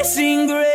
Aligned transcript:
amazing 0.00 0.46
grace. 0.46 0.69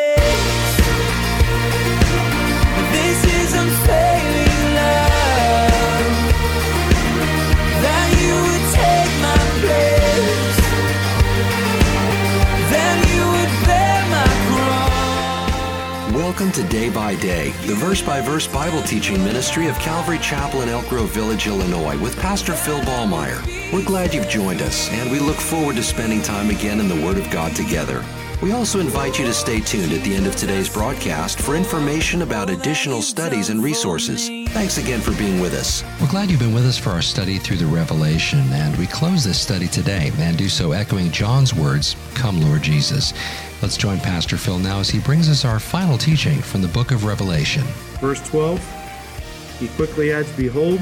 Welcome 16.38 16.64
to 16.64 16.68
Day 16.68 16.90
by 16.90 17.16
Day, 17.16 17.52
the 17.66 17.76
verse 17.76 18.02
by 18.02 18.20
verse 18.20 18.46
Bible 18.46 18.82
teaching 18.82 19.24
ministry 19.24 19.68
of 19.68 19.80
Calvary 19.80 20.20
Chapel 20.20 20.64
in 20.64 20.68
Elk 20.68 20.86
Grove 20.90 21.10
Village, 21.12 21.48
Illinois, 21.48 21.98
with 21.98 22.20
Pastor 22.20 22.52
Phil 22.52 22.82
Ballmaier. 22.82 23.42
We're 23.72 23.86
glad 23.86 24.14
you've 24.14 24.28
joined 24.28 24.62
us, 24.62 24.90
and 24.92 25.10
we 25.10 25.20
look 25.20 25.38
forward 25.38 25.78
to 25.78 25.82
spending 25.84 26.22
time 26.22 26.50
again 26.50 26.82
in 26.82 26.90
the 26.90 27.06
Word 27.06 27.18
of 27.18 27.32
God 27.32 27.56
together. 27.56 28.04
We 28.42 28.52
also 28.52 28.82
invite 28.82 29.18
you 29.18 29.24
to 29.24 29.34
stay 29.34 29.62
tuned 29.62 29.94
at 29.94 30.04
the 30.04 30.14
end 30.14 30.28
of 30.28 30.36
today's 30.36 30.68
broadcast 30.68 31.40
for 31.40 31.56
information 31.56 32.22
about 32.22 32.50
additional 32.50 33.02
studies 33.02 33.50
and 33.50 33.64
resources. 33.64 34.30
Thanks 34.56 34.78
again 34.78 35.02
for 35.02 35.12
being 35.18 35.42
with 35.42 35.54
us. 35.54 35.84
We're 36.00 36.08
glad 36.08 36.32
you've 36.32 36.40
been 36.40 36.54
with 36.54 36.66
us 36.66 36.78
for 36.78 36.92
our 36.92 37.02
study 37.02 37.38
through 37.38 37.58
the 37.58 37.66
Revelation, 37.66 38.40
and 38.54 38.74
we 38.78 38.88
close 38.88 39.22
this 39.22 39.38
study 39.38 39.68
today 39.68 40.14
and 40.18 40.38
do 40.38 40.48
so 40.48 40.72
echoing 40.72 41.12
John's 41.12 41.54
words, 41.54 41.98
Come, 42.14 42.40
Lord 42.40 42.62
Jesus. 42.62 43.14
Let's 43.62 43.76
join 43.76 44.00
Pastor 44.00 44.38
Phil 44.38 44.58
now 44.58 44.80
as 44.80 44.90
he 44.90 45.02
brings 45.02 45.28
us 45.28 45.44
our 45.44 45.60
final 45.60 45.98
teaching 45.98 46.42
from 46.42 46.62
the 46.62 46.70
book 46.70 46.92
of 46.92 47.04
Revelation. 47.04 47.64
Verse 48.00 48.26
12, 48.30 49.58
he 49.60 49.68
quickly 49.76 50.14
adds, 50.14 50.32
Behold, 50.38 50.80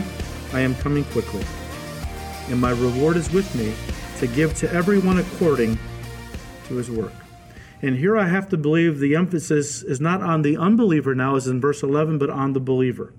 I 0.54 0.60
am 0.60 0.76
coming 0.76 1.04
quickly, 1.06 1.44
and 2.50 2.62
my 2.62 2.74
reward 2.74 3.18
is 3.18 3.32
with 3.32 3.56
me 3.56 3.74
to 4.20 4.28
give 4.28 4.54
to 4.58 4.72
everyone 4.72 5.18
according 5.18 5.80
to 6.68 6.76
his 6.76 6.92
work. 6.92 7.14
And 7.82 7.96
here 7.98 8.20
I 8.20 8.28
have 8.28 8.50
to 8.50 8.58
believe 8.58 9.00
the 9.00 9.16
emphasis 9.16 9.82
is 9.82 10.00
not 10.00 10.22
on 10.22 10.44
the 10.44 10.58
unbeliever 10.58 11.16
now, 11.16 11.38
as 11.38 11.48
in 11.48 11.60
verse 11.60 11.82
11, 11.82 12.20
but 12.20 12.30
on 12.30 12.54
the 12.54 12.60
believer. 12.60 13.12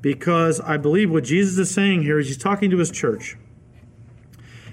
Because 0.00 0.60
I 0.60 0.76
believe 0.76 1.10
what 1.10 1.24
Jesus 1.24 1.58
is 1.58 1.72
saying 1.72 2.02
here 2.02 2.18
is 2.18 2.28
he's 2.28 2.38
talking 2.38 2.70
to 2.70 2.78
his 2.78 2.90
church. 2.90 3.36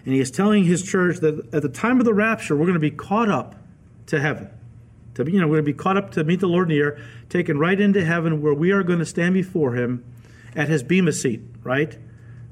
And 0.05 0.13
he 0.13 0.21
is 0.21 0.31
telling 0.31 0.63
his 0.63 0.83
church 0.83 1.17
that 1.17 1.53
at 1.53 1.61
the 1.61 1.69
time 1.69 1.99
of 1.99 2.05
the 2.05 2.13
rapture, 2.13 2.55
we're 2.55 2.65
going 2.65 2.75
to 2.75 2.79
be 2.79 2.91
caught 2.91 3.29
up 3.29 3.55
to 4.05 4.21
heaven. 4.21 4.49
To 5.15 5.25
be, 5.25 5.33
you 5.33 5.41
know, 5.41 5.47
we're 5.47 5.55
going 5.55 5.65
to 5.65 5.73
be 5.73 5.77
caught 5.77 5.97
up 5.97 6.11
to 6.11 6.23
meet 6.23 6.39
the 6.39 6.47
Lord 6.47 6.71
in 6.71 6.77
the 6.77 6.81
air, 6.81 7.01
taken 7.27 7.59
right 7.59 7.79
into 7.79 8.05
heaven 8.05 8.41
where 8.41 8.53
we 8.53 8.71
are 8.71 8.83
going 8.83 8.99
to 8.99 9.05
stand 9.05 9.33
before 9.33 9.75
him 9.75 10.05
at 10.55 10.69
his 10.69 10.81
bema 10.81 11.11
seat, 11.11 11.41
right? 11.63 11.97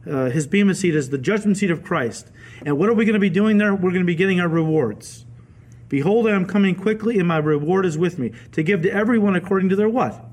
Uh, 0.06 0.30
his 0.30 0.48
bema 0.48 0.76
seat 0.76 0.96
is 0.96 1.12
the 1.12 1.18
judgment 1.18 1.58
seat 1.58 1.72
of 1.72 1.82
Christ. 1.84 2.30
And 2.66 2.78
what 2.78 2.90
are 2.90 2.94
we 2.94 3.06
going 3.06 3.14
to 3.14 3.20
be 3.20 3.30
doing 3.30 3.58
there? 3.58 3.74
We're 3.74 3.92
going 3.92 4.02
to 4.02 4.04
be 4.04 4.16
getting 4.16 4.42
our 4.42 4.50
rewards. 4.50 5.26
Behold, 5.88 6.28
I 6.28 6.32
am 6.32 6.46
coming 6.46 6.76
quickly, 6.76 7.20
and 7.20 7.28
my 7.28 7.38
reward 7.38 7.86
is 7.86 7.98
with 7.98 8.20
me, 8.20 8.34
to 8.52 8.64
give 8.64 8.82
to 8.82 8.92
everyone 8.92 9.36
according 9.36 9.70
to 9.70 9.76
their 9.76 9.88
what? 9.88 10.26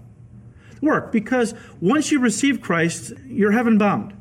Work. 0.83 1.13
Because 1.13 1.55
once 1.81 2.11
you 2.11 2.21
receive 2.21 2.61
Christ, 2.61 3.15
you're 3.27 3.53
heaven 3.53 3.79
bound. 3.79 4.15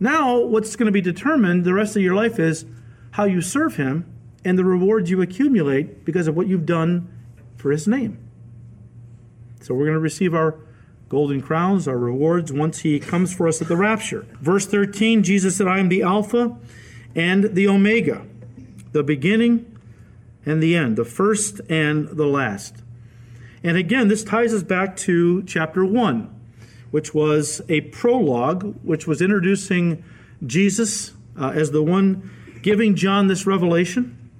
Now, 0.00 0.38
what's 0.40 0.74
going 0.74 0.86
to 0.86 0.92
be 0.92 1.00
determined 1.00 1.64
the 1.64 1.74
rest 1.74 1.94
of 1.94 2.02
your 2.02 2.14
life 2.14 2.38
is 2.38 2.64
how 3.12 3.24
you 3.24 3.40
serve 3.40 3.76
Him 3.76 4.06
and 4.44 4.58
the 4.58 4.64
rewards 4.64 5.10
you 5.10 5.20
accumulate 5.20 6.04
because 6.04 6.26
of 6.26 6.36
what 6.36 6.46
you've 6.46 6.66
done 6.66 7.08
for 7.56 7.70
His 7.70 7.86
name. 7.86 8.18
So 9.60 9.74
we're 9.74 9.86
going 9.86 9.96
to 9.96 10.00
receive 10.00 10.34
our 10.34 10.56
golden 11.08 11.40
crowns, 11.40 11.88
our 11.88 11.98
rewards, 11.98 12.52
once 12.52 12.80
He 12.80 13.00
comes 13.00 13.34
for 13.34 13.48
us 13.48 13.60
at 13.60 13.68
the 13.68 13.76
rapture. 13.76 14.26
Verse 14.40 14.66
13 14.66 15.22
Jesus 15.22 15.56
said, 15.56 15.66
I 15.66 15.78
am 15.78 15.88
the 15.88 16.02
Alpha 16.02 16.56
and 17.14 17.44
the 17.54 17.66
Omega, 17.66 18.24
the 18.92 19.02
beginning 19.02 19.76
and 20.46 20.62
the 20.62 20.76
end, 20.76 20.96
the 20.96 21.04
first 21.04 21.60
and 21.68 22.08
the 22.08 22.26
last. 22.26 22.82
And 23.62 23.76
again, 23.76 24.08
this 24.08 24.24
ties 24.24 24.54
us 24.54 24.62
back 24.62 24.96
to 24.98 25.42
chapter 25.44 25.84
1 25.84 26.38
which 26.90 27.14
was 27.14 27.60
a 27.68 27.82
prologue, 27.82 28.74
which 28.82 29.06
was 29.06 29.20
introducing 29.20 30.02
Jesus 30.46 31.12
uh, 31.38 31.50
as 31.50 31.70
the 31.70 31.82
one 31.82 32.30
giving 32.62 32.94
John 32.94 33.26
this 33.26 33.46
revelation. 33.46 34.30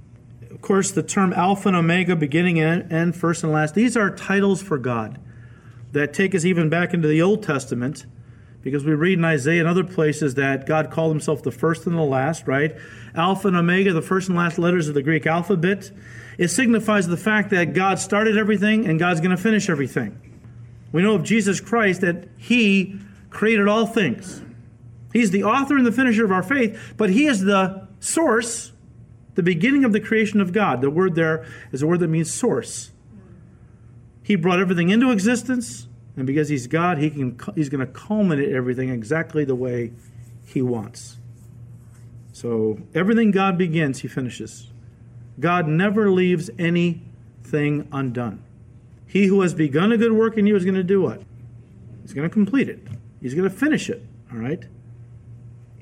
Of 0.50 0.60
course, 0.60 0.91
the 0.91 1.03
term 1.03 1.32
Alpha 1.32 1.69
and 1.69 1.76
Omega, 1.76 2.16
beginning 2.16 2.59
and 2.59 2.91
end, 2.93 3.16
first 3.16 3.44
and 3.44 3.53
last, 3.53 3.75
these 3.75 3.97
are 3.97 4.10
titles 4.10 4.62
for 4.62 4.78
God 4.78 5.20
that 5.93 6.12
take 6.12 6.34
us 6.34 6.44
even 6.44 6.69
back 6.69 6.93
into 6.93 7.09
the 7.09 7.22
Old 7.22 7.43
Testament, 7.43 8.06
because 8.71 8.84
we 8.84 8.95
read 8.95 9.19
in 9.19 9.25
Isaiah 9.25 9.61
and 9.61 9.69
other 9.69 9.84
places 9.84 10.34
that 10.34 10.67
God 10.67 10.91
called 10.91 11.11
himself 11.11 11.43
the 11.43 11.51
first 11.51 11.87
and 11.87 11.97
the 11.97 12.03
last, 12.03 12.47
right? 12.47 12.77
Alpha 13.15 13.49
and 13.49 13.56
Omega, 13.56 13.93
the 13.93 14.03
first 14.03 14.29
and 14.29 14.37
last 14.37 14.59
letters 14.59 14.89
of 14.89 14.95
the 14.95 15.03
Greek 15.03 15.27
alphabet. 15.27 15.91
It 16.37 16.49
signifies 16.49 17.06
the 17.06 17.17
fact 17.17 17.51
that 17.51 17.73
God 17.73 17.99
started 17.99 18.37
everything 18.37 18.87
and 18.87 18.99
God's 18.99 19.21
going 19.21 19.33
to 19.33 19.43
finish 19.43 19.69
everything. 19.69 20.21
We 20.93 21.03
know 21.03 21.15
of 21.15 21.25
Jesus 21.25 21.61
Christ 21.61 22.03
that 22.03 22.29
He 22.37 22.99
created 23.31 23.69
all 23.69 23.87
things. 23.87 24.43
He's 25.12 25.31
the 25.31 25.45
author 25.45 25.77
and 25.77 25.87
the 25.87 25.93
finisher 25.93 26.25
of 26.25 26.33
our 26.33 26.43
faith, 26.43 26.95
but 26.97 27.11
He 27.11 27.27
is 27.27 27.41
the 27.41 27.89
source, 28.00 28.73
the 29.35 29.43
beginning 29.43 29.85
of 29.85 29.93
the 29.93 30.00
creation 30.00 30.41
of 30.41 30.53
God. 30.53 30.81
The 30.81 30.91
word 30.91 31.15
there 31.15 31.47
is 31.73 31.83
a 31.83 31.87
word 31.87 32.00
that 32.00 32.09
means 32.09 32.33
source. 32.33 32.93
He 34.23 34.37
brought 34.37 34.61
everything 34.61 34.91
into 34.91 35.11
existence, 35.11 35.88
and 36.19 36.27
because 36.27 36.49
He's 36.49 36.67
God, 36.67 36.99
he 36.99 37.11
can, 37.11 37.39
He's 37.55 37.69
going 37.69 37.87
to 37.87 37.93
culminate 37.93 38.53
everything 38.53 38.91
exactly 38.91 39.45
the 39.45 39.55
way 39.55 39.93
He 40.45 40.61
wants. 40.61 41.17
So 42.33 42.81
everything 42.93 43.31
God 43.31 43.56
begins, 43.56 44.01
He 44.01 44.09
finishes. 44.09 44.67
God 45.39 45.69
never 45.69 46.11
leaves 46.11 46.51
anything 46.59 47.87
undone. 47.93 48.43
He 49.06 49.27
who 49.27 49.43
has 49.43 49.55
begun 49.55 49.93
a 49.93 49.97
good 49.97 50.12
work 50.12 50.37
in 50.37 50.47
you 50.49 50.56
is 50.56 50.65
going 50.65 50.75
to 50.75 50.83
do 50.83 51.01
what? 51.01 51.23
He's 52.03 52.12
going 52.12 52.29
to 52.29 52.33
complete 52.33 52.69
it. 52.69 52.81
He's 53.21 53.35
going 53.35 53.49
to 53.49 53.56
finish 53.56 53.89
it. 53.89 54.05
All 54.33 54.39
right. 54.39 54.65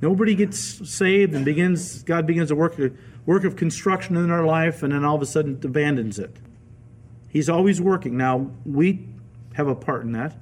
Nobody 0.03 0.35
gets 0.35 0.59
saved 0.87 1.35
and 1.35 1.47
begins. 1.47 2.03
God 2.03 2.27
begins 2.27 2.51
a 2.51 2.55
work 2.55 2.79
a 2.79 2.91
work 3.25 3.45
of 3.45 3.57
construction 3.57 4.19
in 4.19 4.31
our 4.31 4.45
life, 4.45 4.83
and 4.83 4.93
then 4.93 5.03
all 5.03 5.17
of 5.17 5.23
a 5.23 5.27
sudden 5.27 5.59
abandons 5.65 6.19
it. 6.19 6.37
He's 7.31 7.49
always 7.49 7.81
working. 7.81 8.19
Now 8.19 8.51
we 8.67 9.09
have 9.57 9.69
a 9.69 9.75
part 9.75 10.05
in 10.05 10.13
that, 10.13 10.37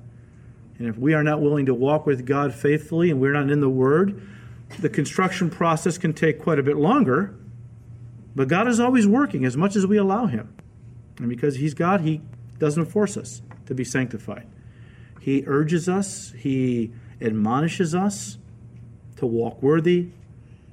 and 0.78 0.88
if 0.88 0.98
we 0.98 1.14
are 1.14 1.22
not 1.22 1.40
willing 1.40 1.66
to 1.66 1.74
walk 1.74 2.04
with 2.04 2.26
God 2.26 2.52
faithfully, 2.52 3.10
and 3.10 3.20
we're 3.20 3.32
not 3.32 3.48
in 3.48 3.60
the 3.60 3.70
Word, 3.70 4.20
the 4.80 4.88
construction 4.88 5.50
process 5.50 5.98
can 5.98 6.12
take 6.12 6.40
quite 6.40 6.58
a 6.58 6.64
bit 6.64 6.76
longer. 6.76 7.36
But 8.34 8.48
God 8.48 8.66
is 8.66 8.80
always 8.80 9.06
working 9.06 9.44
as 9.44 9.56
much 9.56 9.76
as 9.76 9.86
we 9.86 9.96
allow 9.96 10.26
Him, 10.26 10.52
and 11.18 11.28
because 11.28 11.56
He's 11.56 11.74
God, 11.74 12.00
He 12.00 12.22
doesn't 12.58 12.86
force 12.86 13.16
us 13.16 13.40
to 13.66 13.74
be 13.74 13.84
sanctified. 13.84 14.48
He 15.20 15.44
urges 15.46 15.88
us, 15.88 16.32
He 16.36 16.92
admonishes 17.20 17.94
us 17.94 18.38
to 19.16 19.26
walk 19.26 19.62
worthy, 19.62 20.08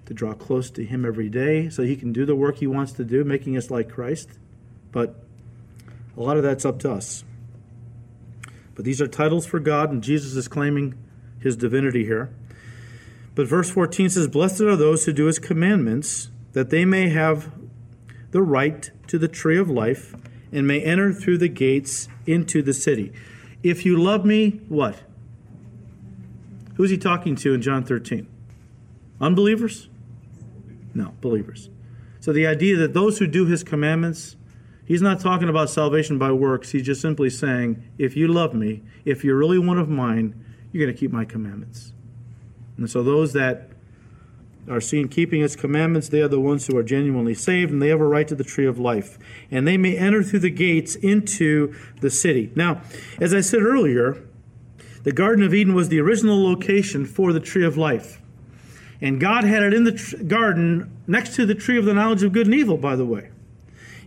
to 0.08 0.16
draw 0.16 0.34
close 0.34 0.72
to 0.72 0.84
Him 0.84 1.06
every 1.06 1.30
day 1.30 1.70
so 1.70 1.84
He 1.84 1.96
can 1.96 2.12
do 2.12 2.26
the 2.26 2.36
work 2.36 2.58
He 2.58 2.66
wants 2.66 2.92
to 2.94 3.04
do, 3.04 3.24
making 3.24 3.56
us 3.56 3.70
like 3.70 3.88
Christ. 3.88 4.30
But 4.92 5.24
a 6.18 6.22
lot 6.22 6.38
of 6.38 6.44
that's 6.44 6.66
up 6.66 6.80
to 6.80 6.92
us. 6.92 7.24
But 8.82 8.86
these 8.88 9.00
are 9.00 9.08
titles 9.08 9.46
for 9.46 9.60
God, 9.60 9.92
and 9.92 10.02
Jesus 10.02 10.36
is 10.36 10.48
claiming 10.48 10.98
His 11.40 11.56
divinity 11.56 12.04
here. 12.04 12.32
But 13.36 13.46
verse 13.46 13.70
14 13.70 14.10
says, 14.10 14.28
Blessed 14.28 14.62
are 14.62 14.76
those 14.76 15.06
who 15.06 15.14
do 15.14 15.28
His 15.28 15.38
commandments, 15.38 16.32
that 16.54 16.72
they 16.72 16.84
may 16.84 17.10
have 17.10 17.52
the 18.32 18.42
right 18.42 18.90
to 19.06 19.20
the 19.20 19.28
tree 19.28 19.60
of 19.60 19.70
life 19.70 20.16
and 20.52 20.66
may 20.66 20.82
enter 20.82 21.14
through 21.14 21.38
the 21.38 21.48
gates 21.48 22.08
into 22.26 22.64
the 22.64 22.74
city. 22.74 23.14
If 23.62 23.86
you 23.86 24.02
love 24.02 24.26
me, 24.26 24.62
what? 24.68 25.04
Who's 26.74 26.90
he 26.90 26.98
talking 26.98 27.36
to 27.36 27.54
in 27.54 27.62
John 27.62 27.84
13? 27.84 28.26
Unbelievers? 29.22 29.90
No, 30.96 31.14
believers. 31.22 31.70
So 32.20 32.34
the 32.34 32.48
idea 32.48 32.78
that 32.78 32.96
those 32.96 33.20
who 33.20 33.28
do 33.28 33.46
his 33.46 33.64
commandments, 33.64 34.38
he's 34.86 35.02
not 35.02 35.20
talking 35.20 35.50
about 35.50 35.70
salvation 35.70 36.18
by 36.18 36.32
works. 36.32 36.72
He's 36.72 36.84
just 36.84 37.02
simply 37.02 37.30
saying, 37.30 37.84
if 37.98 38.16
you 38.16 38.28
love 38.28 38.54
me, 38.54 38.84
if 39.06 39.24
you're 39.24 39.38
really 39.38 39.60
one 39.60 39.78
of 39.78 39.90
mine, 39.90 40.44
you're 40.72 40.86
going 40.86 40.96
to 40.96 41.00
keep 41.00 41.12
my 41.12 41.26
commandments. 41.26 41.94
And 42.78 42.90
so 42.90 43.04
those 43.04 43.34
that 43.34 43.70
are 44.70 44.82
seen 44.82 45.08
keeping 45.08 45.42
his 45.42 45.56
commandments, 45.56 46.10
they 46.10 46.22
are 46.22 46.28
the 46.28 46.40
ones 46.40 46.68
who 46.68 46.78
are 46.78 46.84
genuinely 46.84 47.34
saved, 47.34 47.72
and 47.72 47.82
they 47.82 47.90
have 47.90 48.00
a 48.00 48.08
right 48.08 48.28
to 48.28 48.36
the 48.36 48.44
tree 48.44 48.66
of 48.66 48.80
life. 48.80 49.18
And 49.50 49.68
they 49.68 49.78
may 49.78 49.98
enter 49.98 50.24
through 50.24 50.40
the 50.40 50.52
gates 50.52 50.96
into 50.96 51.76
the 52.00 52.10
city. 52.10 52.52
Now, 52.56 52.82
as 53.20 53.34
I 53.34 53.42
said 53.42 53.62
earlier, 53.62 54.24
the 55.04 55.12
Garden 55.12 55.44
of 55.44 55.54
Eden 55.54 55.74
was 55.74 55.90
the 55.90 56.00
original 56.00 56.44
location 56.44 57.06
for 57.06 57.34
the 57.34 57.40
tree 57.40 57.66
of 57.66 57.76
life. 57.76 58.22
And 59.02 59.20
God 59.20 59.44
had 59.44 59.64
it 59.64 59.74
in 59.74 59.84
the 59.84 59.94
tr- 59.94 60.18
garden 60.18 60.96
next 61.08 61.36
to 61.36 61.46
the 61.46 61.56
tree 61.56 61.78
of 61.78 61.86
the 61.86 61.94
knowledge 61.94 62.22
of 62.22 62.32
good 62.32 62.46
and 62.46 62.56
evil, 62.56 62.78
by 62.78 62.96
the 62.96 63.06
way. 63.06 63.31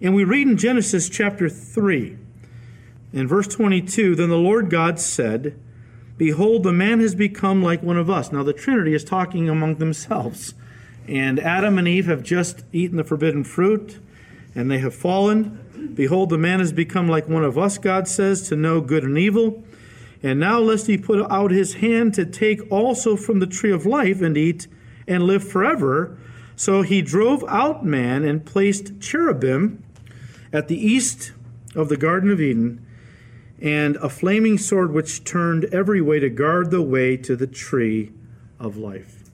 And 0.04 0.14
we 0.14 0.22
read 0.22 0.46
in 0.46 0.58
Genesis 0.58 1.08
chapter 1.08 1.48
3, 1.48 2.18
in 3.14 3.26
verse 3.26 3.46
22, 3.46 4.14
Then 4.14 4.28
the 4.28 4.36
Lord 4.36 4.68
God 4.68 5.00
said, 5.00 5.58
Behold, 6.18 6.62
the 6.62 6.74
man 6.74 7.00
has 7.00 7.14
become 7.14 7.62
like 7.62 7.82
one 7.82 7.96
of 7.96 8.10
us. 8.10 8.30
Now, 8.30 8.42
the 8.42 8.52
Trinity 8.52 8.92
is 8.92 9.02
talking 9.02 9.48
among 9.48 9.76
themselves. 9.76 10.52
And 11.08 11.40
Adam 11.40 11.78
and 11.78 11.88
Eve 11.88 12.04
have 12.04 12.22
just 12.22 12.64
eaten 12.70 12.98
the 12.98 13.04
forbidden 13.04 13.44
fruit. 13.44 13.98
and 14.54 14.70
they 14.70 14.78
have 14.80 14.94
fallen. 14.94 15.92
Behold, 15.94 16.28
the 16.28 16.36
man 16.36 16.60
has 16.60 16.70
become 16.70 17.08
like 17.08 17.26
one 17.26 17.42
of 17.42 17.56
us, 17.56 17.78
God 17.78 18.06
says, 18.06 18.46
to 18.50 18.56
know 18.56 18.82
good 18.82 19.04
and 19.04 19.16
evil. 19.16 19.64
And 20.22 20.38
now, 20.38 20.60
lest 20.60 20.86
he 20.86 20.98
put 20.98 21.26
out 21.32 21.50
his 21.50 21.76
hand 21.76 22.12
to 22.14 22.26
take 22.26 22.60
also 22.70 23.16
from 23.16 23.38
the 23.38 23.46
tree 23.46 23.72
of 23.72 23.86
life 23.86 24.20
and 24.20 24.36
eat 24.36 24.66
and 25.08 25.22
live 25.22 25.48
forever. 25.48 26.18
So 26.56 26.82
he 26.82 27.00
drove 27.00 27.42
out 27.48 27.86
man 27.86 28.22
and 28.22 28.44
placed 28.44 29.00
cherubim 29.00 29.82
at 30.54 30.68
the 30.68 30.78
east 30.78 31.32
of 31.74 31.88
the 31.88 31.96
Garden 31.96 32.30
of 32.30 32.40
Eden, 32.40 32.86
and 33.60 33.96
a 33.96 34.08
flaming 34.08 34.56
sword 34.56 34.92
which 34.92 35.24
turned 35.24 35.64
every 35.66 36.00
way 36.00 36.20
to 36.20 36.30
guard 36.30 36.70
the 36.70 36.80
way 36.80 37.16
to 37.16 37.34
the 37.34 37.46
tree 37.46 38.12
of 38.60 38.76
life. 38.76 39.24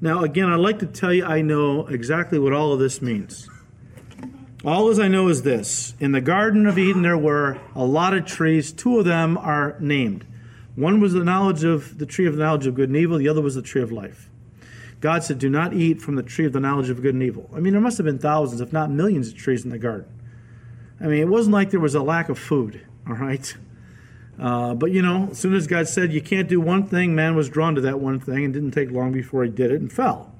Now, 0.00 0.22
again, 0.22 0.48
I'd 0.48 0.56
like 0.56 0.78
to 0.78 0.86
tell 0.86 1.12
you 1.12 1.24
I 1.24 1.42
know 1.42 1.86
exactly 1.86 2.38
what 2.38 2.54
all 2.54 2.72
of 2.72 2.78
this 2.78 3.02
means. 3.02 3.48
All 4.64 4.88
as 4.88 4.98
I 4.98 5.06
know 5.06 5.28
is 5.28 5.42
this 5.42 5.94
in 6.00 6.12
the 6.12 6.20
Garden 6.22 6.66
of 6.66 6.78
Eden, 6.78 7.02
there 7.02 7.18
were 7.18 7.58
a 7.74 7.84
lot 7.84 8.14
of 8.14 8.24
trees. 8.24 8.72
Two 8.72 8.98
of 8.98 9.04
them 9.04 9.36
are 9.36 9.76
named. 9.80 10.26
One 10.76 10.98
was 10.98 11.12
the 11.12 11.24
knowledge 11.24 11.62
of 11.62 11.98
the 11.98 12.06
tree 12.06 12.26
of 12.26 12.36
the 12.36 12.42
knowledge 12.42 12.66
of 12.66 12.74
good 12.74 12.88
and 12.88 12.96
evil, 12.96 13.18
the 13.18 13.28
other 13.28 13.42
was 13.42 13.54
the 13.54 13.62
tree 13.62 13.82
of 13.82 13.92
life. 13.92 14.25
God 15.00 15.22
said, 15.22 15.38
Do 15.38 15.50
not 15.50 15.74
eat 15.74 16.00
from 16.00 16.16
the 16.16 16.22
tree 16.22 16.46
of 16.46 16.52
the 16.52 16.60
knowledge 16.60 16.90
of 16.90 17.02
good 17.02 17.14
and 17.14 17.22
evil. 17.22 17.50
I 17.54 17.60
mean, 17.60 17.72
there 17.72 17.82
must 17.82 17.98
have 17.98 18.06
been 18.06 18.18
thousands, 18.18 18.60
if 18.60 18.72
not 18.72 18.90
millions, 18.90 19.28
of 19.28 19.36
trees 19.36 19.64
in 19.64 19.70
the 19.70 19.78
garden. 19.78 20.08
I 21.00 21.04
mean, 21.04 21.20
it 21.20 21.28
wasn't 21.28 21.54
like 21.54 21.70
there 21.70 21.80
was 21.80 21.94
a 21.94 22.02
lack 22.02 22.28
of 22.28 22.38
food, 22.38 22.86
all 23.06 23.14
right? 23.14 23.56
Uh, 24.38 24.74
but 24.74 24.90
you 24.90 25.02
know, 25.02 25.28
as 25.30 25.38
soon 25.38 25.54
as 25.54 25.66
God 25.66 25.88
said 25.88 26.12
you 26.12 26.20
can't 26.20 26.48
do 26.48 26.60
one 26.60 26.86
thing, 26.86 27.14
man 27.14 27.36
was 27.36 27.48
drawn 27.48 27.74
to 27.74 27.80
that 27.82 28.00
one 28.00 28.20
thing 28.20 28.44
and 28.44 28.54
didn't 28.54 28.72
take 28.72 28.90
long 28.90 29.12
before 29.12 29.44
he 29.44 29.50
did 29.50 29.70
it 29.70 29.80
and 29.80 29.92
fell. 29.92 30.32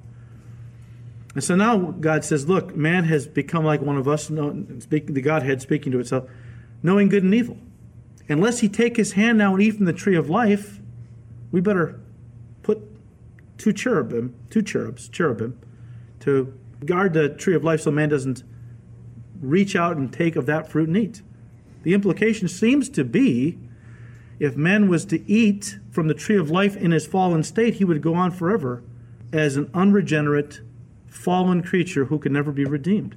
And 1.34 1.44
so 1.44 1.54
now 1.54 1.76
God 1.76 2.24
says, 2.24 2.48
Look, 2.48 2.74
man 2.74 3.04
has 3.04 3.26
become 3.26 3.64
like 3.64 3.82
one 3.82 3.98
of 3.98 4.08
us, 4.08 4.28
the 4.28 5.22
Godhead 5.22 5.60
speaking 5.60 5.92
to 5.92 5.98
itself, 5.98 6.28
knowing 6.82 7.08
good 7.08 7.22
and 7.22 7.34
evil. 7.34 7.58
Unless 8.28 8.60
he 8.60 8.68
take 8.68 8.96
his 8.96 9.12
hand 9.12 9.38
now 9.38 9.52
and 9.54 9.62
eat 9.62 9.72
from 9.72 9.84
the 9.84 9.92
tree 9.92 10.16
of 10.16 10.28
life, 10.28 10.80
we 11.52 11.60
better 11.60 12.00
two 13.58 13.72
cherubim, 13.72 14.34
two 14.50 14.62
cherubs, 14.62 15.08
cherubim, 15.08 15.58
to 16.20 16.52
guard 16.84 17.12
the 17.12 17.28
tree 17.28 17.54
of 17.54 17.64
life 17.64 17.80
so 17.80 17.90
man 17.90 18.08
doesn't 18.08 18.42
reach 19.40 19.76
out 19.76 19.96
and 19.96 20.12
take 20.12 20.36
of 20.36 20.46
that 20.46 20.70
fruit 20.70 20.88
and 20.88 20.96
eat. 20.96 21.22
The 21.82 21.94
implication 21.94 22.48
seems 22.48 22.88
to 22.90 23.04
be 23.04 23.58
if 24.38 24.56
man 24.56 24.88
was 24.88 25.04
to 25.06 25.30
eat 25.30 25.78
from 25.90 26.08
the 26.08 26.14
tree 26.14 26.36
of 26.36 26.50
life 26.50 26.76
in 26.76 26.90
his 26.90 27.06
fallen 27.06 27.42
state, 27.42 27.74
he 27.74 27.84
would 27.84 28.02
go 28.02 28.14
on 28.14 28.30
forever 28.30 28.82
as 29.32 29.56
an 29.56 29.70
unregenerate, 29.72 30.60
fallen 31.06 31.62
creature 31.62 32.06
who 32.06 32.18
can 32.18 32.32
never 32.32 32.52
be 32.52 32.64
redeemed. 32.64 33.16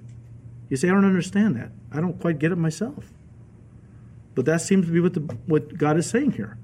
You 0.69 0.77
say, 0.77 0.87
I 0.87 0.91
don't 0.91 1.05
understand 1.05 1.55
that. 1.55 1.71
I 1.91 1.99
don't 1.99 2.19
quite 2.19 2.39
get 2.39 2.51
it 2.51 2.57
myself. 2.57 3.11
But 4.35 4.45
that 4.45 4.61
seems 4.61 4.85
to 4.85 4.91
be 4.91 4.99
what, 4.99 5.13
the, 5.13 5.21
what 5.47 5.77
God 5.77 5.97
is 5.97 6.09
saying 6.09 6.33
here. 6.33 6.57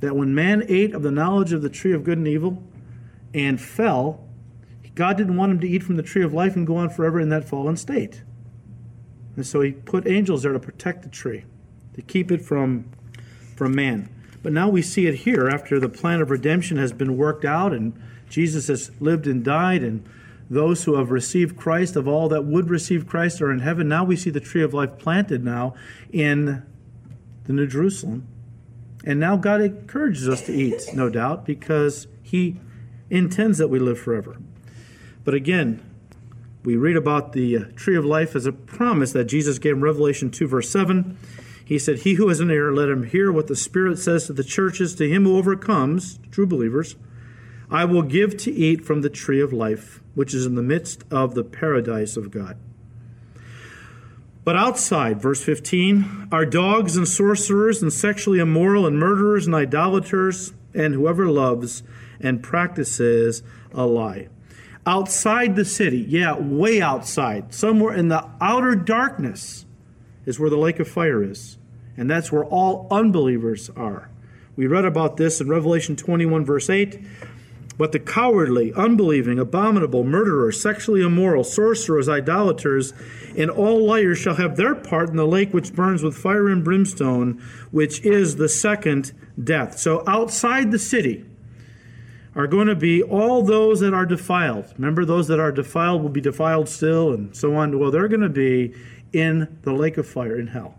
That 0.00 0.16
when 0.16 0.34
man 0.34 0.64
ate 0.68 0.94
of 0.94 1.02
the 1.02 1.10
knowledge 1.10 1.52
of 1.52 1.60
the 1.60 1.68
tree 1.68 1.92
of 1.92 2.04
good 2.04 2.18
and 2.18 2.28
evil 2.28 2.62
and 3.34 3.60
fell, 3.60 4.24
God 4.94 5.16
didn't 5.16 5.36
want 5.36 5.52
him 5.52 5.60
to 5.60 5.68
eat 5.68 5.82
from 5.82 5.96
the 5.96 6.02
tree 6.02 6.22
of 6.22 6.32
life 6.32 6.56
and 6.56 6.66
go 6.66 6.76
on 6.76 6.90
forever 6.90 7.20
in 7.20 7.28
that 7.28 7.48
fallen 7.48 7.76
state. 7.76 8.22
And 9.36 9.46
so 9.46 9.60
he 9.60 9.72
put 9.72 10.08
angels 10.08 10.42
there 10.42 10.52
to 10.52 10.58
protect 10.58 11.02
the 11.02 11.08
tree, 11.08 11.44
to 11.94 12.02
keep 12.02 12.32
it 12.32 12.42
from, 12.42 12.90
from 13.54 13.74
man. 13.74 14.08
But 14.42 14.52
now 14.52 14.68
we 14.68 14.82
see 14.82 15.06
it 15.06 15.14
here 15.14 15.48
after 15.48 15.78
the 15.78 15.88
plan 15.88 16.20
of 16.20 16.30
redemption 16.30 16.76
has 16.78 16.92
been 16.92 17.16
worked 17.16 17.44
out 17.44 17.72
and 17.72 17.92
Jesus 18.28 18.68
has 18.68 18.90
lived 19.00 19.26
and 19.26 19.44
died, 19.44 19.82
and 19.82 20.06
those 20.50 20.84
who 20.84 20.96
have 20.96 21.10
received 21.10 21.56
Christ, 21.56 21.96
of 21.96 22.06
all 22.06 22.28
that 22.28 22.44
would 22.44 22.70
receive 22.70 23.06
Christ, 23.06 23.40
are 23.40 23.50
in 23.50 23.60
heaven. 23.60 23.88
Now 23.88 24.04
we 24.04 24.16
see 24.16 24.30
the 24.30 24.40
tree 24.40 24.62
of 24.62 24.74
life 24.74 24.98
planted 24.98 25.44
now 25.44 25.74
in 26.12 26.62
the 27.44 27.52
New 27.52 27.66
Jerusalem. 27.66 28.26
And 29.04 29.18
now 29.20 29.36
God 29.36 29.60
encourages 29.60 30.28
us 30.28 30.42
to 30.42 30.52
eat, 30.52 30.82
no 30.94 31.08
doubt, 31.08 31.46
because 31.46 32.06
He 32.22 32.60
intends 33.10 33.58
that 33.58 33.68
we 33.68 33.78
live 33.78 33.98
forever. 33.98 34.36
But 35.24 35.34
again, 35.34 35.82
we 36.64 36.76
read 36.76 36.96
about 36.96 37.32
the 37.32 37.56
uh, 37.56 37.64
tree 37.76 37.96
of 37.96 38.04
life 38.04 38.34
as 38.34 38.46
a 38.46 38.52
promise 38.52 39.12
that 39.12 39.24
Jesus 39.24 39.58
gave 39.58 39.76
in 39.76 39.80
Revelation 39.80 40.30
2, 40.30 40.46
verse 40.48 40.70
7. 40.70 41.16
He 41.64 41.78
said, 41.78 42.00
He 42.00 42.14
who 42.14 42.28
has 42.28 42.40
an 42.40 42.50
ear, 42.50 42.72
let 42.72 42.88
him 42.88 43.04
hear 43.04 43.30
what 43.30 43.46
the 43.46 43.56
Spirit 43.56 43.98
says 43.98 44.26
to 44.26 44.32
the 44.32 44.44
churches. 44.44 44.94
To 44.96 45.08
him 45.08 45.24
who 45.24 45.36
overcomes, 45.36 46.18
true 46.30 46.46
believers, 46.46 46.96
I 47.70 47.84
will 47.84 48.02
give 48.02 48.36
to 48.38 48.52
eat 48.52 48.84
from 48.84 49.02
the 49.02 49.10
tree 49.10 49.40
of 49.40 49.52
life, 49.52 50.02
which 50.14 50.34
is 50.34 50.46
in 50.46 50.54
the 50.54 50.62
midst 50.62 51.04
of 51.10 51.34
the 51.34 51.44
paradise 51.44 52.16
of 52.16 52.30
God. 52.30 52.56
But 54.44 54.56
outside, 54.56 55.20
verse 55.20 55.44
15, 55.44 56.28
are 56.32 56.46
dogs 56.46 56.96
and 56.96 57.06
sorcerers 57.06 57.82
and 57.82 57.92
sexually 57.92 58.38
immoral 58.38 58.86
and 58.86 58.98
murderers 58.98 59.44
and 59.44 59.54
idolaters 59.54 60.54
and 60.72 60.94
whoever 60.94 61.28
loves 61.28 61.82
and 62.20 62.42
practices 62.42 63.42
a 63.72 63.86
lie 63.86 64.28
outside 64.88 65.54
the 65.54 65.66
city. 65.66 65.98
Yeah, 66.08 66.38
way 66.38 66.80
outside. 66.80 67.52
Somewhere 67.52 67.94
in 67.94 68.08
the 68.08 68.26
outer 68.40 68.74
darkness 68.74 69.66
is 70.24 70.40
where 70.40 70.48
the 70.48 70.56
lake 70.56 70.80
of 70.80 70.88
fire 70.88 71.22
is. 71.22 71.58
And 71.96 72.08
that's 72.10 72.32
where 72.32 72.44
all 72.44 72.88
unbelievers 72.90 73.70
are. 73.76 74.10
We 74.56 74.66
read 74.66 74.86
about 74.86 75.18
this 75.18 75.40
in 75.42 75.48
Revelation 75.48 75.94
21, 75.94 76.44
verse 76.44 76.70
8. 76.70 77.00
But 77.76 77.92
the 77.92 78.00
cowardly, 78.00 78.72
unbelieving, 78.72 79.38
abominable, 79.38 80.04
murderers, 80.04 80.60
sexually 80.60 81.02
immoral, 81.02 81.44
sorcerers, 81.44 82.08
idolaters, 82.08 82.92
and 83.36 83.50
all 83.50 83.84
liars 83.86 84.18
shall 84.18 84.34
have 84.34 84.56
their 84.56 84.74
part 84.74 85.10
in 85.10 85.16
the 85.16 85.26
lake 85.26 85.52
which 85.52 85.74
burns 85.74 86.02
with 86.02 86.16
fire 86.16 86.48
and 86.48 86.64
brimstone, 86.64 87.40
which 87.70 88.00
is 88.00 88.36
the 88.36 88.48
second 88.48 89.12
death. 89.42 89.78
So 89.78 90.02
outside 90.08 90.72
the 90.72 90.78
city, 90.78 91.24
are 92.38 92.46
going 92.46 92.68
to 92.68 92.76
be 92.76 93.02
all 93.02 93.42
those 93.42 93.80
that 93.80 93.92
are 93.92 94.06
defiled. 94.06 94.72
Remember, 94.78 95.04
those 95.04 95.26
that 95.26 95.40
are 95.40 95.50
defiled 95.50 96.02
will 96.02 96.08
be 96.08 96.20
defiled 96.20 96.68
still, 96.68 97.12
and 97.12 97.36
so 97.36 97.56
on. 97.56 97.76
Well, 97.76 97.90
they're 97.90 98.06
going 98.06 98.20
to 98.20 98.28
be 98.28 98.74
in 99.12 99.58
the 99.62 99.72
lake 99.72 99.98
of 99.98 100.06
fire 100.06 100.38
in 100.38 100.46
hell. 100.46 100.76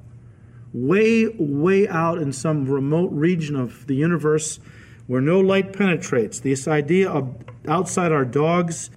Way, 0.74 1.28
way 1.38 1.86
out 1.90 2.18
in 2.20 2.32
some 2.32 2.66
remote 2.66 3.12
region 3.12 3.58
of 3.58 3.88
the 3.88 3.96
universe 3.96 4.62
where 5.08 5.20
no 5.20 5.42
light 5.42 5.74
penetrates. 5.74 6.40
This 6.40 6.66
idea 6.66 7.10
of 7.10 7.36
outside 7.68 8.14
our 8.14 8.24
dogs, 8.24 8.90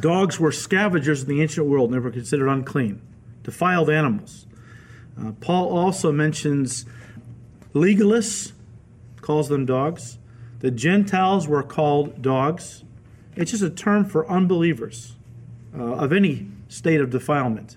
dogs 0.00 0.40
were 0.40 0.52
scavengers 0.52 1.24
in 1.24 1.28
the 1.28 1.42
ancient 1.42 1.66
world, 1.66 1.90
never 1.90 2.10
considered 2.10 2.48
unclean, 2.48 3.02
defiled 3.42 3.90
animals. 3.90 4.46
Uh, 5.20 5.32
Paul 5.40 5.76
also 5.76 6.10
mentions 6.10 6.86
legalists, 7.74 8.52
calls 9.20 9.48
them 9.50 9.66
dogs. 9.66 10.17
The 10.60 10.70
Gentiles 10.70 11.46
were 11.46 11.62
called 11.62 12.20
dogs. 12.20 12.84
It's 13.36 13.52
just 13.52 13.62
a 13.62 13.70
term 13.70 14.04
for 14.04 14.28
unbelievers 14.28 15.16
uh, 15.76 15.82
of 15.82 16.12
any 16.12 16.48
state 16.68 17.00
of 17.00 17.10
defilement. 17.10 17.76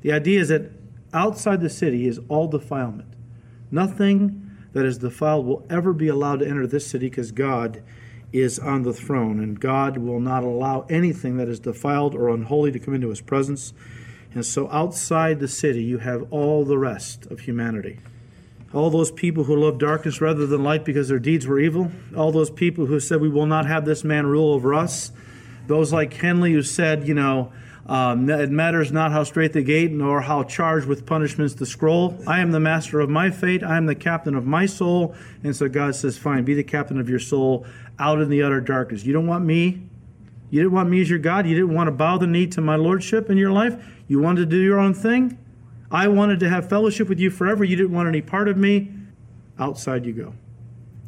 The 0.00 0.12
idea 0.12 0.40
is 0.40 0.48
that 0.48 0.72
outside 1.14 1.60
the 1.60 1.70
city 1.70 2.08
is 2.08 2.18
all 2.28 2.48
defilement. 2.48 3.14
Nothing 3.70 4.50
that 4.72 4.84
is 4.84 4.98
defiled 4.98 5.46
will 5.46 5.64
ever 5.70 5.92
be 5.92 6.08
allowed 6.08 6.40
to 6.40 6.48
enter 6.48 6.66
this 6.66 6.86
city 6.86 7.08
because 7.08 7.30
God 7.30 7.82
is 8.32 8.58
on 8.58 8.82
the 8.82 8.94
throne, 8.94 9.38
and 9.38 9.60
God 9.60 9.98
will 9.98 10.18
not 10.18 10.42
allow 10.42 10.86
anything 10.88 11.36
that 11.36 11.48
is 11.48 11.60
defiled 11.60 12.14
or 12.14 12.30
unholy 12.30 12.72
to 12.72 12.78
come 12.78 12.94
into 12.94 13.10
his 13.10 13.20
presence. 13.20 13.74
And 14.34 14.44
so 14.44 14.70
outside 14.70 15.38
the 15.38 15.48
city, 15.48 15.84
you 15.84 15.98
have 15.98 16.26
all 16.32 16.64
the 16.64 16.78
rest 16.78 17.26
of 17.26 17.40
humanity 17.40 18.00
all 18.74 18.90
those 18.90 19.10
people 19.10 19.44
who 19.44 19.56
loved 19.56 19.80
darkness 19.80 20.20
rather 20.20 20.46
than 20.46 20.62
light 20.62 20.84
because 20.84 21.08
their 21.08 21.18
deeds 21.18 21.46
were 21.46 21.58
evil, 21.58 21.90
all 22.16 22.32
those 22.32 22.50
people 22.50 22.86
who 22.86 23.00
said, 23.00 23.20
We 23.20 23.28
will 23.28 23.46
not 23.46 23.66
have 23.66 23.84
this 23.84 24.04
man 24.04 24.26
rule 24.26 24.52
over 24.52 24.74
us, 24.74 25.12
those 25.66 25.92
like 25.92 26.12
Henley 26.14 26.52
who 26.52 26.62
said, 26.62 27.06
You 27.06 27.14
know, 27.14 27.52
um, 27.86 28.30
it 28.30 28.50
matters 28.50 28.92
not 28.92 29.12
how 29.12 29.24
straight 29.24 29.52
the 29.52 29.62
gate 29.62 29.90
nor 29.90 30.20
how 30.20 30.44
charged 30.44 30.86
with 30.86 31.04
punishments 31.04 31.54
the 31.54 31.66
scroll. 31.66 32.16
I 32.26 32.40
am 32.40 32.52
the 32.52 32.60
master 32.60 33.00
of 33.00 33.10
my 33.10 33.30
fate. 33.30 33.62
I 33.64 33.76
am 33.76 33.86
the 33.86 33.94
captain 33.94 34.34
of 34.34 34.46
my 34.46 34.66
soul. 34.66 35.14
And 35.42 35.54
so 35.54 35.68
God 35.68 35.94
says, 35.94 36.16
Fine, 36.16 36.44
be 36.44 36.54
the 36.54 36.64
captain 36.64 37.00
of 37.00 37.08
your 37.08 37.18
soul 37.18 37.66
out 37.98 38.20
in 38.20 38.30
the 38.30 38.42
utter 38.42 38.60
darkness. 38.60 39.04
You 39.04 39.12
don't 39.12 39.26
want 39.26 39.44
me? 39.44 39.82
You 40.50 40.60
didn't 40.60 40.74
want 40.74 40.90
me 40.90 41.00
as 41.00 41.08
your 41.08 41.18
God? 41.18 41.46
You 41.46 41.54
didn't 41.54 41.74
want 41.74 41.88
to 41.88 41.92
bow 41.92 42.18
the 42.18 42.26
knee 42.26 42.46
to 42.48 42.60
my 42.60 42.76
lordship 42.76 43.30
in 43.30 43.38
your 43.38 43.52
life? 43.52 43.82
You 44.06 44.20
wanted 44.20 44.40
to 44.40 44.46
do 44.46 44.58
your 44.58 44.78
own 44.78 44.94
thing? 44.94 45.38
I 45.92 46.08
wanted 46.08 46.40
to 46.40 46.48
have 46.48 46.70
fellowship 46.70 47.08
with 47.08 47.20
you 47.20 47.30
forever. 47.30 47.62
You 47.62 47.76
didn't 47.76 47.92
want 47.92 48.08
any 48.08 48.22
part 48.22 48.48
of 48.48 48.56
me. 48.56 48.90
Outside 49.58 50.06
you 50.06 50.14
go. 50.14 50.34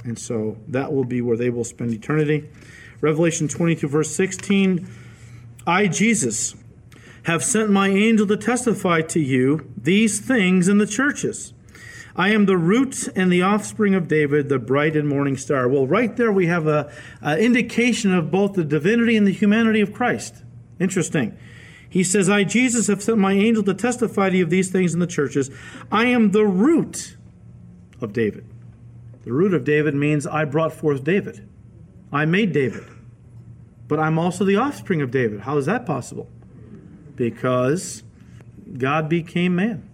And 0.04 0.18
so 0.18 0.58
that 0.68 0.92
will 0.92 1.04
be 1.04 1.22
where 1.22 1.38
they 1.38 1.48
will 1.48 1.64
spend 1.64 1.92
eternity. 1.92 2.48
Revelation 3.00 3.48
22, 3.48 3.88
verse 3.88 4.14
16 4.14 4.86
I, 5.66 5.86
Jesus, 5.86 6.54
have 7.22 7.42
sent 7.42 7.70
my 7.70 7.88
angel 7.88 8.26
to 8.26 8.36
testify 8.36 9.00
to 9.00 9.18
you 9.18 9.72
these 9.78 10.20
things 10.20 10.68
in 10.68 10.76
the 10.76 10.86
churches. 10.86 11.54
I 12.14 12.28
am 12.28 12.44
the 12.44 12.58
root 12.58 13.08
and 13.16 13.32
the 13.32 13.40
offspring 13.40 13.94
of 13.94 14.06
David, 14.06 14.50
the 14.50 14.58
bright 14.58 14.94
and 14.94 15.08
morning 15.08 15.38
star. 15.38 15.66
Well, 15.66 15.86
right 15.86 16.14
there 16.16 16.30
we 16.30 16.46
have 16.46 16.66
a, 16.66 16.92
a 17.22 17.38
indication 17.38 18.12
of 18.12 18.30
both 18.30 18.52
the 18.52 18.62
divinity 18.62 19.16
and 19.16 19.26
the 19.26 19.32
humanity 19.32 19.80
of 19.80 19.94
Christ. 19.94 20.44
Interesting. 20.78 21.36
He 21.94 22.02
says, 22.02 22.28
I, 22.28 22.42
Jesus, 22.42 22.88
have 22.88 23.04
sent 23.04 23.18
my 23.18 23.34
angel 23.34 23.62
to 23.62 23.72
testify 23.72 24.28
to 24.28 24.36
you 24.36 24.42
of 24.42 24.50
these 24.50 24.68
things 24.68 24.94
in 24.94 24.98
the 24.98 25.06
churches. 25.06 25.48
I 25.92 26.06
am 26.06 26.32
the 26.32 26.44
root 26.44 27.16
of 28.00 28.12
David. 28.12 28.44
The 29.22 29.32
root 29.32 29.54
of 29.54 29.62
David 29.62 29.94
means 29.94 30.26
I 30.26 30.44
brought 30.44 30.72
forth 30.72 31.04
David. 31.04 31.48
I 32.12 32.24
made 32.24 32.52
David. 32.52 32.82
But 33.86 34.00
I'm 34.00 34.18
also 34.18 34.44
the 34.44 34.56
offspring 34.56 35.02
of 35.02 35.12
David. 35.12 35.42
How 35.42 35.56
is 35.56 35.66
that 35.66 35.86
possible? 35.86 36.28
Because 37.14 38.02
God 38.76 39.08
became 39.08 39.54
man. 39.54 39.88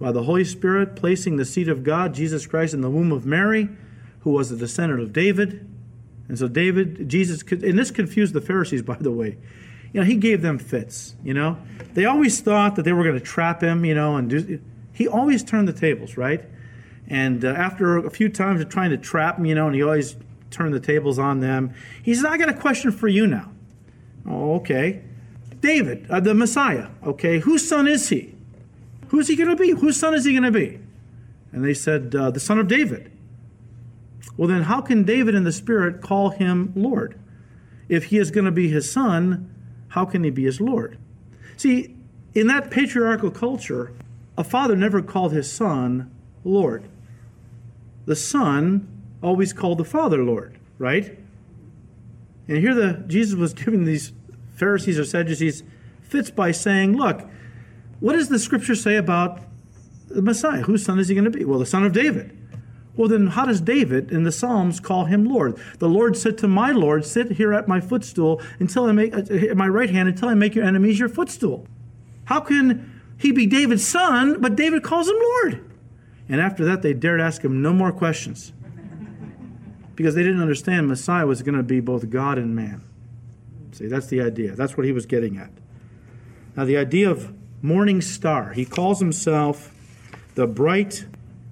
By 0.00 0.10
the 0.10 0.24
Holy 0.24 0.44
Spirit 0.44 0.96
placing 0.96 1.36
the 1.36 1.44
seed 1.44 1.68
of 1.68 1.84
God, 1.84 2.14
Jesus 2.14 2.48
Christ, 2.48 2.74
in 2.74 2.80
the 2.80 2.90
womb 2.90 3.12
of 3.12 3.24
Mary, 3.24 3.68
who 4.22 4.30
was 4.30 4.50
a 4.50 4.56
descendant 4.56 5.00
of 5.00 5.12
David. 5.12 5.70
And 6.26 6.36
so 6.36 6.48
David, 6.48 7.08
Jesus, 7.08 7.42
and 7.42 7.78
this 7.78 7.92
confused 7.92 8.34
the 8.34 8.40
Pharisees, 8.40 8.82
by 8.82 8.96
the 8.96 9.12
way. 9.12 9.38
You 9.92 10.00
know, 10.00 10.06
he 10.06 10.16
gave 10.16 10.42
them 10.42 10.58
fits, 10.58 11.14
you 11.24 11.34
know. 11.34 11.58
They 11.94 12.04
always 12.04 12.40
thought 12.40 12.76
that 12.76 12.84
they 12.84 12.92
were 12.92 13.02
going 13.02 13.18
to 13.18 13.24
trap 13.24 13.62
him, 13.62 13.84
you 13.84 13.94
know, 13.94 14.16
and 14.16 14.30
do, 14.30 14.60
he 14.92 15.08
always 15.08 15.42
turned 15.42 15.66
the 15.66 15.72
tables, 15.72 16.16
right? 16.16 16.44
And 17.08 17.44
uh, 17.44 17.48
after 17.48 17.96
a 17.98 18.10
few 18.10 18.28
times 18.28 18.60
of 18.60 18.68
trying 18.68 18.90
to 18.90 18.96
trap 18.96 19.38
him, 19.38 19.46
you 19.46 19.54
know, 19.54 19.66
and 19.66 19.74
he 19.74 19.82
always 19.82 20.16
turned 20.50 20.74
the 20.74 20.80
tables 20.80 21.18
on 21.18 21.40
them, 21.40 21.74
he 22.02 22.14
said, 22.14 22.26
I 22.26 22.36
got 22.36 22.48
a 22.48 22.54
question 22.54 22.92
for 22.92 23.08
you 23.08 23.26
now. 23.26 23.50
Oh, 24.28 24.56
okay. 24.56 25.02
David, 25.60 26.06
uh, 26.08 26.20
the 26.20 26.34
Messiah, 26.34 26.88
okay, 27.04 27.40
whose 27.40 27.68
son 27.68 27.86
is 27.86 28.08
he? 28.08 28.34
Who's 29.08 29.28
he 29.28 29.36
going 29.36 29.50
to 29.50 29.56
be? 29.56 29.70
Whose 29.70 29.98
son 29.98 30.14
is 30.14 30.24
he 30.24 30.32
going 30.32 30.44
to 30.44 30.50
be? 30.52 30.78
And 31.52 31.64
they 31.64 31.74
said, 31.74 32.14
uh, 32.14 32.30
the 32.30 32.40
son 32.40 32.58
of 32.58 32.68
David. 32.68 33.10
Well, 34.36 34.48
then, 34.48 34.62
how 34.62 34.80
can 34.80 35.02
David 35.02 35.34
in 35.34 35.44
the 35.44 35.52
Spirit 35.52 36.00
call 36.00 36.30
him 36.30 36.72
Lord? 36.76 37.18
If 37.88 38.04
he 38.04 38.18
is 38.18 38.30
going 38.30 38.44
to 38.44 38.52
be 38.52 38.68
his 38.68 38.90
son, 38.90 39.49
how 39.90 40.04
can 40.04 40.24
he 40.24 40.30
be 40.30 40.44
his 40.44 40.60
Lord? 40.60 40.98
See, 41.56 41.94
in 42.34 42.46
that 42.46 42.70
patriarchal 42.70 43.30
culture, 43.30 43.92
a 44.38 44.44
father 44.44 44.76
never 44.76 45.02
called 45.02 45.32
his 45.32 45.50
son 45.50 46.10
Lord. 46.44 46.88
The 48.06 48.16
son 48.16 48.88
always 49.22 49.52
called 49.52 49.78
the 49.78 49.84
father 49.84 50.24
Lord, 50.24 50.58
right? 50.78 51.18
And 52.48 52.58
here 52.58 52.74
the 52.74 53.04
Jesus 53.06 53.36
was 53.36 53.52
giving 53.64 53.84
these 53.84 54.12
Pharisees 54.54 54.98
or 54.98 55.04
Sadducees 55.04 55.62
fits 56.02 56.30
by 56.30 56.50
saying, 56.50 56.96
look, 56.96 57.28
what 58.00 58.14
does 58.14 58.28
the 58.28 58.38
scripture 58.38 58.74
say 58.74 58.96
about 58.96 59.40
the 60.08 60.22
Messiah? 60.22 60.62
Whose 60.62 60.84
son 60.84 60.98
is 60.98 61.08
he 61.08 61.14
going 61.14 61.24
to 61.24 61.30
be? 61.30 61.44
Well, 61.44 61.58
the 61.58 61.66
son 61.66 61.84
of 61.84 61.92
David. 61.92 62.36
Well, 62.96 63.08
then, 63.08 63.28
how 63.28 63.46
does 63.46 63.60
David 63.60 64.10
in 64.10 64.24
the 64.24 64.32
Psalms 64.32 64.80
call 64.80 65.04
him 65.04 65.24
Lord? 65.24 65.58
The 65.78 65.88
Lord 65.88 66.16
said 66.16 66.36
to 66.38 66.48
my 66.48 66.72
Lord, 66.72 67.06
Sit 67.06 67.32
here 67.32 67.52
at 67.52 67.68
my 67.68 67.80
footstool 67.80 68.42
until 68.58 68.84
I 68.84 68.92
make 68.92 69.14
my 69.54 69.68
right 69.68 69.90
hand 69.90 70.08
until 70.08 70.28
I 70.28 70.34
make 70.34 70.54
your 70.54 70.64
enemies 70.64 70.98
your 70.98 71.08
footstool. 71.08 71.66
How 72.24 72.40
can 72.40 73.00
he 73.16 73.32
be 73.32 73.46
David's 73.46 73.86
son, 73.86 74.40
but 74.40 74.56
David 74.56 74.82
calls 74.82 75.08
him 75.08 75.16
Lord? 75.16 75.64
And 76.28 76.40
after 76.40 76.64
that, 76.64 76.82
they 76.82 76.92
dared 76.94 77.20
ask 77.20 77.42
him 77.42 77.62
no 77.62 77.72
more 77.72 77.92
questions 77.92 78.52
because 79.96 80.14
they 80.14 80.22
didn't 80.22 80.40
understand 80.40 80.88
Messiah 80.88 81.26
was 81.26 81.42
going 81.42 81.56
to 81.56 81.62
be 81.62 81.80
both 81.80 82.08
God 82.08 82.38
and 82.38 82.56
man. 82.56 82.82
See, 83.72 83.86
that's 83.86 84.06
the 84.06 84.20
idea. 84.20 84.54
That's 84.54 84.76
what 84.76 84.86
he 84.86 84.92
was 84.92 85.06
getting 85.06 85.36
at. 85.36 85.50
Now, 86.56 86.64
the 86.64 86.76
idea 86.76 87.10
of 87.10 87.34
morning 87.62 88.00
star, 88.00 88.52
he 88.52 88.64
calls 88.64 89.00
himself 89.00 89.74
the 90.36 90.46
bright 90.46 91.04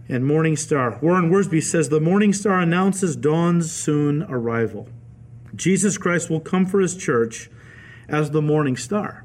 and 0.08 0.26
morning 0.26 0.56
star. 0.56 0.98
Warren 1.02 1.30
Wiersbe 1.30 1.62
says 1.62 1.88
the 1.88 2.00
morning 2.00 2.32
star 2.32 2.60
announces 2.60 3.14
dawn's 3.14 3.70
soon 3.70 4.22
arrival. 4.24 4.88
Jesus 5.54 5.98
Christ 5.98 6.30
will 6.30 6.40
come 6.40 6.66
for 6.66 6.80
his 6.80 6.96
church 6.96 7.50
as 8.08 8.30
the 8.30 8.42
morning 8.42 8.76
star. 8.76 9.24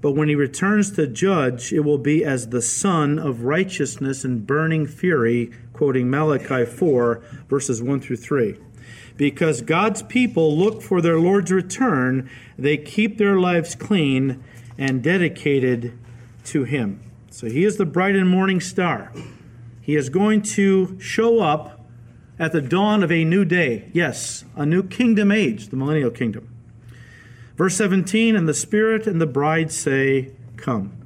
But 0.00 0.12
when 0.12 0.28
he 0.28 0.34
returns 0.34 0.90
to 0.92 1.06
judge, 1.06 1.72
it 1.72 1.80
will 1.80 1.98
be 1.98 2.24
as 2.24 2.48
the 2.48 2.60
sun 2.60 3.18
of 3.18 3.44
righteousness 3.44 4.24
and 4.24 4.46
burning 4.46 4.86
fury, 4.86 5.52
quoting 5.72 6.10
Malachi 6.10 6.64
4, 6.64 7.22
verses 7.48 7.80
1 7.80 8.00
through 8.00 8.16
3. 8.16 8.58
Because 9.16 9.60
God's 9.62 10.02
people 10.02 10.56
look 10.56 10.82
for 10.82 11.00
their 11.00 11.20
Lord's 11.20 11.52
return, 11.52 12.28
they 12.58 12.76
keep 12.76 13.18
their 13.18 13.38
lives 13.38 13.74
clean 13.76 14.42
and 14.76 15.02
dedicated 15.02 15.96
to 16.44 16.64
him. 16.64 17.00
So 17.30 17.46
he 17.46 17.64
is 17.64 17.76
the 17.76 17.86
bright 17.86 18.16
and 18.16 18.28
morning 18.28 18.60
star. 18.60 19.12
He 19.82 19.96
is 19.96 20.08
going 20.08 20.42
to 20.42 20.98
show 21.00 21.40
up 21.40 21.80
at 22.38 22.52
the 22.52 22.62
dawn 22.62 23.02
of 23.02 23.12
a 23.12 23.24
new 23.24 23.44
day. 23.44 23.90
Yes, 23.92 24.44
a 24.56 24.64
new 24.64 24.84
kingdom 24.84 25.30
age, 25.30 25.68
the 25.68 25.76
millennial 25.76 26.10
kingdom. 26.10 26.48
Verse 27.56 27.76
17 27.76 28.36
And 28.36 28.48
the 28.48 28.54
Spirit 28.54 29.06
and 29.06 29.20
the 29.20 29.26
bride 29.26 29.72
say, 29.72 30.32
Come. 30.56 30.96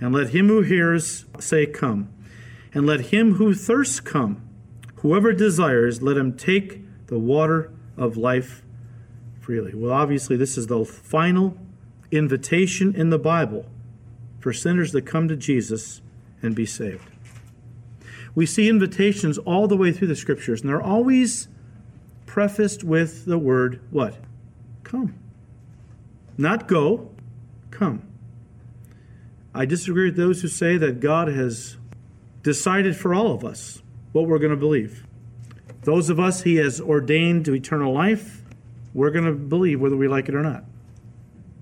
And 0.00 0.14
let 0.14 0.30
him 0.30 0.48
who 0.48 0.62
hears 0.62 1.26
say, 1.38 1.66
Come. 1.66 2.08
And 2.72 2.86
let 2.86 3.06
him 3.06 3.34
who 3.34 3.54
thirsts 3.54 4.00
come. 4.00 4.48
Whoever 4.96 5.32
desires, 5.32 6.02
let 6.02 6.16
him 6.16 6.36
take 6.36 7.06
the 7.06 7.18
water 7.18 7.70
of 7.96 8.16
life 8.16 8.62
freely. 9.40 9.74
Well, 9.74 9.92
obviously, 9.92 10.36
this 10.36 10.56
is 10.56 10.68
the 10.68 10.84
final 10.84 11.56
invitation 12.10 12.94
in 12.94 13.10
the 13.10 13.18
Bible 13.18 13.66
for 14.38 14.52
sinners 14.52 14.92
to 14.92 15.02
come 15.02 15.28
to 15.28 15.36
Jesus 15.36 16.00
and 16.42 16.54
be 16.54 16.64
saved. 16.64 17.09
We 18.34 18.46
see 18.46 18.68
invitations 18.68 19.38
all 19.38 19.66
the 19.66 19.76
way 19.76 19.92
through 19.92 20.08
the 20.08 20.16
scriptures, 20.16 20.60
and 20.60 20.70
they're 20.70 20.82
always 20.82 21.48
prefaced 22.26 22.84
with 22.84 23.24
the 23.24 23.38
word 23.38 23.80
what? 23.90 24.16
Come. 24.84 25.14
Not 26.38 26.68
go, 26.68 27.10
come. 27.70 28.02
I 29.52 29.64
disagree 29.64 30.06
with 30.06 30.16
those 30.16 30.42
who 30.42 30.48
say 30.48 30.76
that 30.76 31.00
God 31.00 31.28
has 31.28 31.76
decided 32.42 32.96
for 32.96 33.12
all 33.12 33.32
of 33.32 33.44
us 33.44 33.82
what 34.12 34.26
we're 34.26 34.38
going 34.38 34.50
to 34.50 34.56
believe. 34.56 35.04
Those 35.82 36.08
of 36.08 36.20
us 36.20 36.42
He 36.42 36.56
has 36.56 36.80
ordained 36.80 37.44
to 37.46 37.54
eternal 37.54 37.92
life, 37.92 38.42
we're 38.94 39.10
going 39.10 39.24
to 39.24 39.32
believe 39.32 39.80
whether 39.80 39.96
we 39.96 40.08
like 40.08 40.28
it 40.28 40.34
or 40.34 40.42
not. 40.42 40.64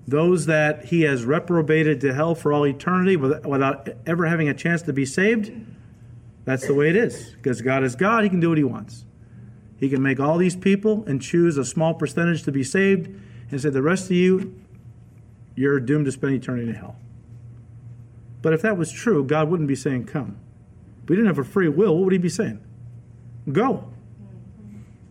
Those 0.07 0.47
that 0.47 0.87
He 0.87 1.03
has 1.03 1.25
reprobated 1.25 2.01
to 2.03 2.15
hell 2.15 2.35
for 2.35 2.53
all 2.53 2.67
eternity 2.67 3.17
without 3.17 3.89
ever 4.07 4.27
having 4.27 4.49
a 4.49 4.55
chance 4.55 4.83
to 4.83 4.93
be 4.93 5.05
saved, 5.05 5.53
that's 6.49 6.67
the 6.67 6.73
way 6.73 6.89
it 6.89 6.97
is. 6.97 7.35
Because 7.35 7.61
God 7.61 7.85
is 7.85 7.95
God, 7.95 8.25
He 8.25 8.31
can 8.31 8.41
do 8.41 8.49
what 8.49 8.57
He 8.59 8.65
wants. 8.65 9.05
He 9.79 9.91
can 9.91 10.03
make 10.03 10.19
all 10.19 10.39
these 10.39 10.57
people 10.57 11.05
and 11.07 11.21
choose 11.21 11.59
a 11.59 11.65
small 11.65 11.93
percentage 11.93 12.43
to 12.45 12.53
be 12.53 12.65
saved 12.65 13.09
and 13.51 13.61
say, 13.61 13.69
the 13.69 13.83
rest 13.83 14.07
of 14.07 14.13
you, 14.13 14.59
you're 15.55 15.79
doomed 15.79 16.07
to 16.07 16.13
spend 16.13 16.35
eternity 16.35 16.71
in 16.71 16.75
hell. 16.75 16.97
But 18.41 18.55
if 18.55 18.63
that 18.63 18.79
was 18.79 18.91
true, 18.91 19.25
God 19.25 19.51
wouldn't 19.51 19.69
be 19.69 19.75
saying, 19.75 20.07
Come. 20.07 20.39
If 21.03 21.11
we 21.11 21.17
didn't 21.17 21.29
have 21.29 21.39
a 21.39 21.45
free 21.45 21.69
will, 21.69 21.95
what 21.95 22.05
would 22.05 22.13
He 22.13 22.19
be 22.19 22.29
saying? 22.29 22.61
Go. 23.53 23.91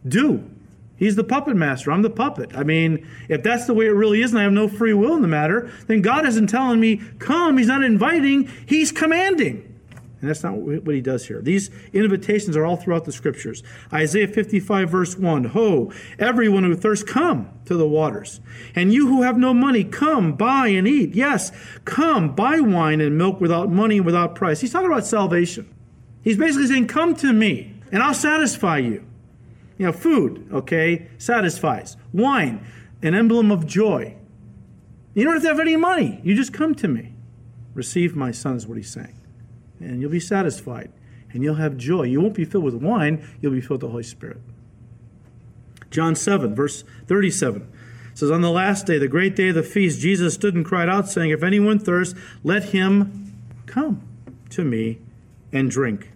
Do. 0.08 0.50
He's 0.96 1.15
the 1.15 1.24
puppet 1.24 1.56
master. 1.56 1.91
I'm 1.91 2.01
the 2.01 2.10
puppet. 2.10 2.56
I 2.56 2.63
mean, 2.63 3.08
if 3.29 3.44
that's 3.44 3.67
the 3.67 3.74
way 3.75 3.86
it 3.86 3.91
really 3.91 4.24
is 4.24 4.32
and 4.32 4.39
I 4.39 4.44
have 4.44 4.53
no 4.53 4.67
free 4.67 4.94
will 4.94 5.15
in 5.15 5.22
the 5.22 5.27
matter, 5.27 5.72
then 5.86 6.01
God 6.01 6.25
isn't 6.25 6.48
telling 6.48 6.79
me, 6.79 7.01
Come. 7.20 7.58
He's 7.58 7.67
not 7.67 7.84
inviting, 7.84 8.50
He's 8.65 8.91
commanding. 8.91 9.76
And 10.19 10.29
that's 10.29 10.43
not 10.43 10.55
what 10.55 10.95
he 10.95 11.01
does 11.01 11.27
here. 11.27 11.41
These 11.41 11.69
invitations 11.93 12.57
are 12.57 12.65
all 12.65 12.75
throughout 12.75 13.05
the 13.05 13.12
scriptures. 13.12 13.62
Isaiah 13.93 14.27
55, 14.27 14.89
verse 14.89 15.15
1 15.15 15.45
Ho, 15.45 15.91
everyone 16.17 16.63
who 16.63 16.75
thirsts, 16.75 17.09
come 17.09 17.51
to 17.65 17.75
the 17.75 17.88
waters. 17.88 18.39
And 18.74 18.91
you 18.91 19.07
who 19.07 19.21
have 19.21 19.38
no 19.38 19.53
money, 19.53 19.83
come, 19.83 20.33
buy 20.33 20.69
and 20.69 20.88
eat. 20.88 21.13
Yes, 21.13 21.51
come, 21.86 22.33
buy 22.33 22.59
wine 22.59 23.00
and 23.00 23.15
milk 23.15 23.39
without 23.39 23.69
money 23.69 23.97
and 23.97 24.05
without 24.07 24.33
price. 24.33 24.59
He's 24.59 24.71
talking 24.71 24.91
about 24.91 25.05
salvation. 25.05 25.71
He's 26.24 26.38
basically 26.38 26.67
saying, 26.67 26.88
Come 26.88 27.15
to 27.17 27.31
me, 27.31 27.75
and 27.91 28.01
I'll 28.01 28.15
satisfy 28.15 28.79
you. 28.79 29.05
You 29.77 29.86
know, 29.86 29.91
food, 29.91 30.50
okay, 30.51 31.09
satisfies. 31.19 31.95
Wine, 32.12 32.65
an 33.03 33.13
emblem 33.13 33.51
of 33.51 33.67
joy. 33.67 34.15
You 35.13 35.25
don't 35.25 35.33
have 35.33 35.43
to 35.43 35.50
have 35.50 35.59
any 35.59 35.75
money. 35.75 36.19
You 36.24 36.36
just 36.36 36.53
come 36.53 36.74
to 36.75 36.88
me. 36.88 37.13
Receive 37.75 38.15
my 38.15 38.31
son, 38.31 38.55
is 38.55 38.65
what 38.65 38.77
he's 38.77 38.89
saying 38.91 39.13
and 39.79 40.01
you'll 40.01 40.12
be 40.12 40.19
satisfied 40.19 40.91
and 41.31 41.43
you'll 41.43 41.55
have 41.55 41.77
joy. 41.77 42.03
You 42.03 42.22
won't 42.22 42.34
be 42.34 42.46
filled 42.46 42.63
with 42.63 42.75
wine, 42.75 43.27
you'll 43.41 43.51
be 43.51 43.62
filled 43.62 43.81
with 43.81 43.89
the 43.89 43.91
Holy 43.91 44.03
Spirit. 44.03 44.38
John 45.89 46.15
7, 46.15 46.55
verse 46.55 46.84
37 47.07 47.72
says, 48.13 48.31
On 48.31 48.41
the 48.41 48.51
last 48.51 48.86
day, 48.86 48.98
the 48.98 49.07
great 49.07 49.36
day 49.36 49.50
of 49.50 49.55
the 49.55 49.63
feast, 49.63 50.00
Jesus 50.00 50.34
stood 50.34 50.55
and 50.55 50.65
cried 50.65 50.89
out, 50.89 51.07
saying, 51.07 51.29
If 51.29 51.43
anyone 51.43 51.79
thirsts, 51.79 52.17
let 52.43 52.65
him 52.65 53.34
come 53.65 54.01
to 54.50 54.63
me 54.63 55.00
and 55.51 55.69
drink. 55.69 56.12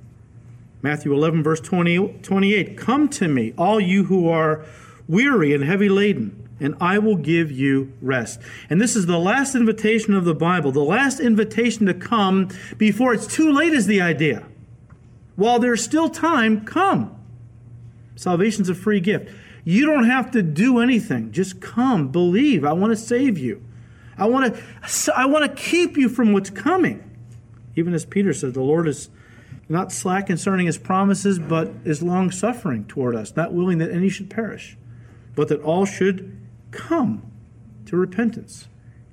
Matthew 0.82 1.14
11, 1.14 1.44
verse 1.44 1.62
20, 1.62 2.20
28 2.22 2.78
Come 2.78 3.08
to 3.10 3.28
me, 3.28 3.54
all 3.58 3.80
you 3.80 4.06
who 4.06 4.28
are 4.28 4.66
weary 5.12 5.54
and 5.54 5.64
heavy 5.64 5.90
laden 5.90 6.42
and 6.62 6.76
I 6.80 7.00
will 7.00 7.16
give 7.16 7.52
you 7.52 7.92
rest. 8.02 8.40
And 8.70 8.80
this 8.80 8.96
is 8.96 9.08
the 9.08 9.18
last 9.18 9.56
invitation 9.56 10.14
of 10.14 10.26
the 10.26 10.36
Bible. 10.36 10.72
The 10.72 10.80
last 10.80 11.20
invitation 11.20 11.88
to 11.88 11.94
come 11.94 12.50
before 12.78 13.14
it's 13.14 13.26
too 13.26 13.52
late 13.52 13.74
is 13.74 13.88
the 13.88 14.00
idea. 14.00 14.46
While 15.36 15.58
there's 15.58 15.84
still 15.84 16.08
time, 16.08 16.64
come. 16.64 17.16
Salvation's 18.16 18.70
a 18.70 18.76
free 18.76 19.00
gift. 19.00 19.34
You 19.64 19.88
don't 19.88 20.06
have 20.06 20.30
to 20.32 20.44
do 20.44 20.80
anything. 20.80 21.32
Just 21.32 21.60
come, 21.60 22.10
believe. 22.10 22.64
I 22.64 22.74
want 22.74 22.92
to 22.92 22.98
save 22.98 23.40
you. 23.40 23.64
I 24.18 24.28
want 24.28 24.56
to 24.56 25.14
I 25.16 25.26
want 25.26 25.46
to 25.46 25.62
keep 25.62 25.98
you 25.98 26.10
from 26.10 26.32
what's 26.32 26.52
coming. 26.52 27.04
Even 27.76 27.94
as 27.96 28.06
Peter 28.06 28.34
said, 28.34 28.54
the 28.54 28.62
Lord 28.62 28.88
is 28.88 29.10
not 29.68 29.92
slack 29.92 30.28
concerning 30.28 30.68
his 30.68 30.78
promises, 30.78 31.40
but 31.40 31.72
is 31.86 32.04
long 32.04 32.30
suffering 32.30 32.86
toward 32.86 33.16
us, 33.16 33.36
not 33.36 33.54
willing 33.54 33.80
that 33.80 33.90
any 33.90 34.10
should 34.10 34.30
perish, 34.30 34.78
but 35.36 35.48
that 35.48 35.62
all 35.62 35.86
should 35.86 36.38
come 36.72 37.24
to 37.86 37.96
repentance. 37.96 38.68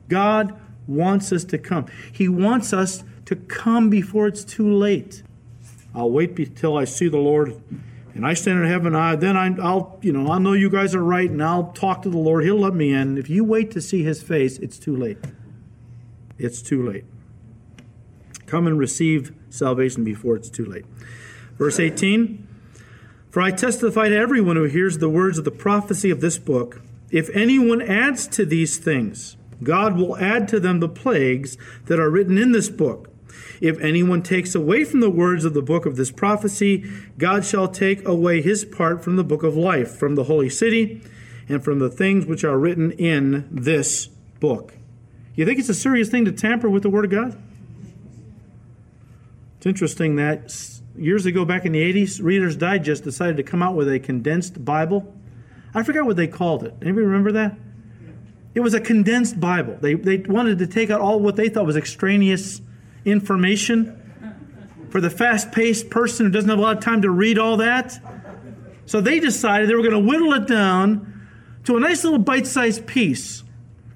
God 0.08 0.58
wants 0.86 1.32
us 1.32 1.44
to 1.44 1.58
come. 1.58 1.86
He 2.10 2.28
wants 2.28 2.72
us 2.72 3.04
to 3.26 3.36
come 3.36 3.90
before 3.90 4.26
it's 4.26 4.44
too 4.44 4.72
late. 4.72 5.22
I'll 5.94 6.10
wait 6.10 6.56
till 6.56 6.76
I 6.76 6.84
see 6.84 7.08
the 7.08 7.18
Lord 7.18 7.60
and 8.18 8.26
I 8.26 8.34
stand 8.34 8.58
in 8.58 8.68
heaven, 8.68 8.96
I 8.96 9.14
then 9.14 9.36
I, 9.36 9.48
will 9.50 9.96
you 10.02 10.12
know 10.12 10.28
I'll 10.28 10.40
know 10.40 10.52
you 10.52 10.68
guys 10.68 10.92
are 10.92 11.04
right, 11.04 11.30
and 11.30 11.40
I'll 11.40 11.70
talk 11.72 12.02
to 12.02 12.10
the 12.10 12.18
Lord. 12.18 12.42
He'll 12.42 12.58
let 12.58 12.74
me 12.74 12.92
in. 12.92 13.16
If 13.16 13.30
you 13.30 13.44
wait 13.44 13.70
to 13.70 13.80
see 13.80 14.02
His 14.02 14.20
face, 14.20 14.58
it's 14.58 14.76
too 14.76 14.96
late. 14.96 15.18
It's 16.36 16.60
too 16.60 16.84
late. 16.84 17.04
Come 18.46 18.66
and 18.66 18.76
receive 18.76 19.32
salvation 19.50 20.02
before 20.02 20.34
it's 20.34 20.50
too 20.50 20.64
late. 20.64 20.84
Verse 21.58 21.78
18 21.78 22.47
For 23.38 23.42
I 23.42 23.52
testify 23.52 24.08
to 24.08 24.16
everyone 24.16 24.56
who 24.56 24.64
hears 24.64 24.98
the 24.98 25.08
words 25.08 25.38
of 25.38 25.44
the 25.44 25.52
prophecy 25.52 26.10
of 26.10 26.20
this 26.20 26.38
book 26.38 26.82
if 27.12 27.30
anyone 27.30 27.80
adds 27.80 28.26
to 28.26 28.44
these 28.44 28.78
things, 28.78 29.36
God 29.62 29.96
will 29.96 30.16
add 30.16 30.48
to 30.48 30.58
them 30.58 30.80
the 30.80 30.88
plagues 30.88 31.56
that 31.84 32.00
are 32.00 32.10
written 32.10 32.36
in 32.36 32.50
this 32.50 32.68
book. 32.68 33.12
If 33.60 33.78
anyone 33.78 34.22
takes 34.22 34.56
away 34.56 34.82
from 34.82 34.98
the 34.98 35.08
words 35.08 35.44
of 35.44 35.54
the 35.54 35.62
book 35.62 35.86
of 35.86 35.94
this 35.94 36.10
prophecy, 36.10 36.84
God 37.16 37.44
shall 37.44 37.68
take 37.68 38.04
away 38.08 38.42
his 38.42 38.64
part 38.64 39.04
from 39.04 39.14
the 39.14 39.22
book 39.22 39.44
of 39.44 39.56
life, 39.56 39.92
from 39.92 40.16
the 40.16 40.24
holy 40.24 40.50
city, 40.50 41.00
and 41.48 41.62
from 41.62 41.78
the 41.78 41.90
things 41.90 42.26
which 42.26 42.42
are 42.42 42.58
written 42.58 42.90
in 42.90 43.48
this 43.52 44.08
book. 44.40 44.74
You 45.36 45.46
think 45.46 45.60
it's 45.60 45.68
a 45.68 45.74
serious 45.74 46.08
thing 46.08 46.24
to 46.24 46.32
tamper 46.32 46.68
with 46.68 46.82
the 46.82 46.90
Word 46.90 47.04
of 47.04 47.12
God? 47.12 47.40
It's 49.58 49.66
interesting 49.66 50.16
that 50.16 50.77
years 50.98 51.26
ago, 51.26 51.44
back 51.44 51.64
in 51.64 51.72
the 51.72 51.92
80s, 51.92 52.22
Reader's 52.22 52.56
Digest 52.56 53.04
decided 53.04 53.36
to 53.36 53.42
come 53.42 53.62
out 53.62 53.74
with 53.74 53.90
a 53.90 53.98
condensed 53.98 54.64
Bible. 54.64 55.14
I 55.74 55.82
forgot 55.82 56.06
what 56.06 56.16
they 56.16 56.26
called 56.26 56.64
it. 56.64 56.74
Anybody 56.82 57.06
remember 57.06 57.32
that? 57.32 57.56
It 58.54 58.60
was 58.60 58.74
a 58.74 58.80
condensed 58.80 59.38
Bible. 59.38 59.76
They, 59.80 59.94
they 59.94 60.18
wanted 60.18 60.58
to 60.58 60.66
take 60.66 60.90
out 60.90 61.00
all 61.00 61.20
what 61.20 61.36
they 61.36 61.48
thought 61.48 61.66
was 61.66 61.76
extraneous 61.76 62.60
information 63.04 63.94
for 64.90 65.00
the 65.00 65.10
fast 65.10 65.52
paced 65.52 65.90
person 65.90 66.26
who 66.26 66.32
doesn't 66.32 66.48
have 66.48 66.58
a 66.58 66.62
lot 66.62 66.76
of 66.76 66.82
time 66.82 67.02
to 67.02 67.10
read 67.10 67.38
all 67.38 67.58
that. 67.58 67.98
So 68.86 69.00
they 69.00 69.20
decided 69.20 69.68
they 69.68 69.74
were 69.74 69.82
going 69.82 69.92
to 69.92 69.98
whittle 69.98 70.32
it 70.32 70.46
down 70.46 71.28
to 71.64 71.76
a 71.76 71.80
nice 71.80 72.04
little 72.04 72.18
bite 72.18 72.46
sized 72.46 72.86
piece. 72.86 73.44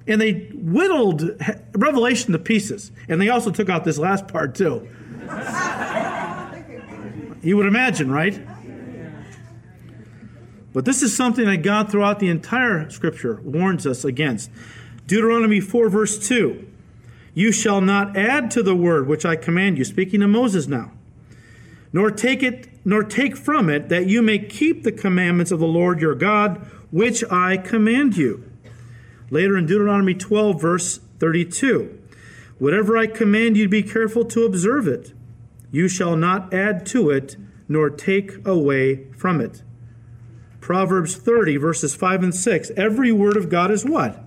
And 0.05 0.21
they 0.21 0.49
whittled 0.53 1.41
Revelation 1.73 2.33
to 2.33 2.39
pieces. 2.39 2.91
And 3.07 3.19
they 3.19 3.29
also 3.29 3.51
took 3.51 3.69
out 3.69 3.83
this 3.83 3.97
last 3.97 4.27
part, 4.27 4.53
too. 4.53 4.87
You 7.43 7.57
would 7.57 7.65
imagine, 7.65 8.09
right? 8.09 8.39
But 10.73 10.85
this 10.85 11.03
is 11.03 11.15
something 11.15 11.45
that 11.45 11.57
God, 11.57 11.91
throughout 11.91 12.19
the 12.19 12.29
entire 12.29 12.89
scripture, 12.89 13.39
warns 13.43 13.85
us 13.85 14.03
against. 14.03 14.49
Deuteronomy 15.05 15.59
4, 15.59 15.89
verse 15.89 16.27
2 16.27 16.67
You 17.33 17.51
shall 17.51 17.81
not 17.81 18.17
add 18.17 18.49
to 18.51 18.63
the 18.63 18.75
word 18.75 19.07
which 19.07 19.25
I 19.25 19.35
command 19.35 19.77
you, 19.77 19.85
speaking 19.85 20.21
to 20.21 20.27
Moses 20.27 20.67
now, 20.67 20.91
nor 21.91 22.09
take 22.09 22.41
it, 22.41 22.69
nor 22.83 23.03
take 23.03 23.37
from 23.37 23.69
it, 23.69 23.89
that 23.89 24.07
you 24.07 24.21
may 24.21 24.39
keep 24.39 24.83
the 24.83 24.91
commandments 24.91 25.51
of 25.51 25.59
the 25.59 25.67
Lord 25.67 26.01
your 26.01 26.15
God, 26.15 26.65
which 26.89 27.23
I 27.29 27.57
command 27.57 28.17
you. 28.17 28.49
Later 29.29 29.57
in 29.57 29.65
Deuteronomy 29.65 30.15
12, 30.15 30.59
verse 30.59 30.99
32 31.19 31.99
Whatever 32.57 32.97
I 32.97 33.07
command 33.07 33.57
you, 33.57 33.67
be 33.67 33.83
careful 33.83 34.23
to 34.25 34.45
observe 34.45 34.87
it. 34.87 35.13
You 35.73 35.87
shall 35.87 36.15
not 36.15 36.53
add 36.53 36.85
to 36.87 37.09
it, 37.09 37.35
nor 37.67 37.89
take 37.89 38.45
away 38.45 39.11
from 39.13 39.41
it. 39.41 39.63
Proverbs 40.61 41.15
30, 41.15 41.57
verses 41.57 41.95
5 41.95 42.21
and 42.21 42.35
6. 42.35 42.71
Every 42.77 43.11
word 43.11 43.35
of 43.35 43.49
God 43.49 43.71
is 43.71 43.83
what? 43.83 44.23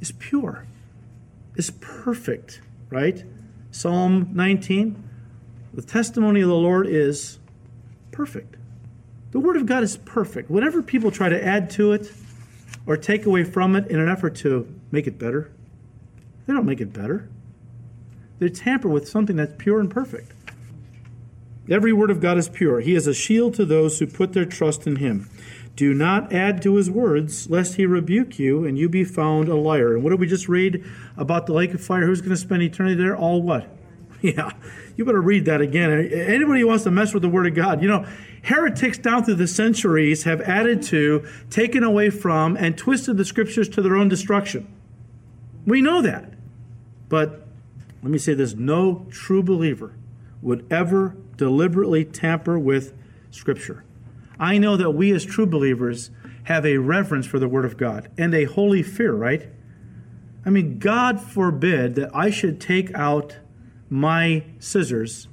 Is 0.00 0.12
pure, 0.12 0.64
is 1.56 1.72
perfect, 1.72 2.60
right? 2.88 3.24
Psalm 3.72 4.30
19. 4.32 5.10
The 5.74 5.82
testimony 5.82 6.40
of 6.40 6.48
the 6.48 6.54
Lord 6.54 6.86
is 6.86 7.40
perfect. 8.12 8.56
The 9.32 9.40
Word 9.40 9.56
of 9.56 9.66
God 9.66 9.82
is 9.82 9.96
perfect. 9.96 10.50
Whatever 10.50 10.82
people 10.82 11.10
try 11.10 11.30
to 11.30 11.44
add 11.44 11.68
to 11.70 11.92
it 11.92 12.12
or 12.86 12.96
take 12.96 13.26
away 13.26 13.42
from 13.42 13.74
it 13.74 13.88
in 13.88 13.98
an 13.98 14.08
effort 14.08 14.36
to 14.36 14.72
make 14.92 15.08
it 15.08 15.18
better, 15.18 15.50
they 16.46 16.52
don't 16.52 16.66
make 16.66 16.80
it 16.80 16.92
better. 16.92 17.28
They 18.42 18.48
tamper 18.48 18.88
with 18.88 19.08
something 19.08 19.36
that's 19.36 19.54
pure 19.56 19.78
and 19.78 19.88
perfect. 19.88 20.32
Every 21.70 21.92
word 21.92 22.10
of 22.10 22.20
God 22.20 22.38
is 22.38 22.48
pure. 22.48 22.80
He 22.80 22.96
is 22.96 23.06
a 23.06 23.14
shield 23.14 23.54
to 23.54 23.64
those 23.64 24.00
who 24.00 24.06
put 24.08 24.32
their 24.32 24.44
trust 24.44 24.84
in 24.84 24.96
him. 24.96 25.30
Do 25.76 25.94
not 25.94 26.32
add 26.32 26.60
to 26.62 26.74
his 26.74 26.90
words, 26.90 27.48
lest 27.48 27.76
he 27.76 27.86
rebuke 27.86 28.40
you 28.40 28.64
and 28.64 28.76
you 28.76 28.88
be 28.88 29.04
found 29.04 29.48
a 29.48 29.54
liar. 29.54 29.94
And 29.94 30.02
what 30.02 30.10
did 30.10 30.18
we 30.18 30.26
just 30.26 30.48
read 30.48 30.84
about 31.16 31.46
the 31.46 31.52
lake 31.52 31.72
of 31.72 31.80
fire? 31.80 32.04
Who's 32.04 32.20
going 32.20 32.30
to 32.30 32.36
spend 32.36 32.64
eternity 32.64 32.96
there? 32.96 33.16
All 33.16 33.40
what? 33.40 33.68
Yeah, 34.22 34.50
you 34.96 35.04
better 35.04 35.20
read 35.20 35.44
that 35.44 35.60
again. 35.60 35.90
Anybody 35.90 36.60
who 36.60 36.68
wants 36.68 36.84
to 36.84 36.92
mess 36.92 37.12
with 37.12 37.22
the 37.22 37.28
word 37.28 37.46
of 37.46 37.54
God, 37.54 37.82
you 37.82 37.88
know, 37.88 38.06
heretics 38.42 38.98
down 38.98 39.24
through 39.24 39.34
the 39.34 39.48
centuries 39.48 40.22
have 40.22 40.40
added 40.42 40.82
to, 40.84 41.26
taken 41.50 41.82
away 41.82 42.10
from, 42.10 42.56
and 42.56 42.78
twisted 42.78 43.16
the 43.16 43.24
scriptures 43.24 43.68
to 43.70 43.82
their 43.82 43.96
own 43.96 44.08
destruction. 44.08 44.72
We 45.64 45.80
know 45.80 46.02
that. 46.02 46.34
But 47.08 47.41
let 48.02 48.10
me 48.10 48.18
say 48.18 48.34
this 48.34 48.54
no 48.54 49.06
true 49.10 49.42
believer 49.42 49.94
would 50.40 50.66
ever 50.70 51.16
deliberately 51.36 52.04
tamper 52.04 52.58
with 52.58 52.94
Scripture. 53.30 53.84
I 54.38 54.58
know 54.58 54.76
that 54.76 54.90
we 54.90 55.12
as 55.12 55.24
true 55.24 55.46
believers 55.46 56.10
have 56.44 56.66
a 56.66 56.78
reverence 56.78 57.26
for 57.26 57.38
the 57.38 57.48
Word 57.48 57.64
of 57.64 57.76
God 57.76 58.10
and 58.18 58.34
a 58.34 58.44
holy 58.44 58.82
fear, 58.82 59.14
right? 59.14 59.48
I 60.44 60.50
mean, 60.50 60.78
God 60.78 61.20
forbid 61.20 61.94
that 61.94 62.10
I 62.14 62.30
should 62.30 62.60
take 62.60 62.92
out 62.94 63.36
my 63.88 64.44
scissors 64.58 65.28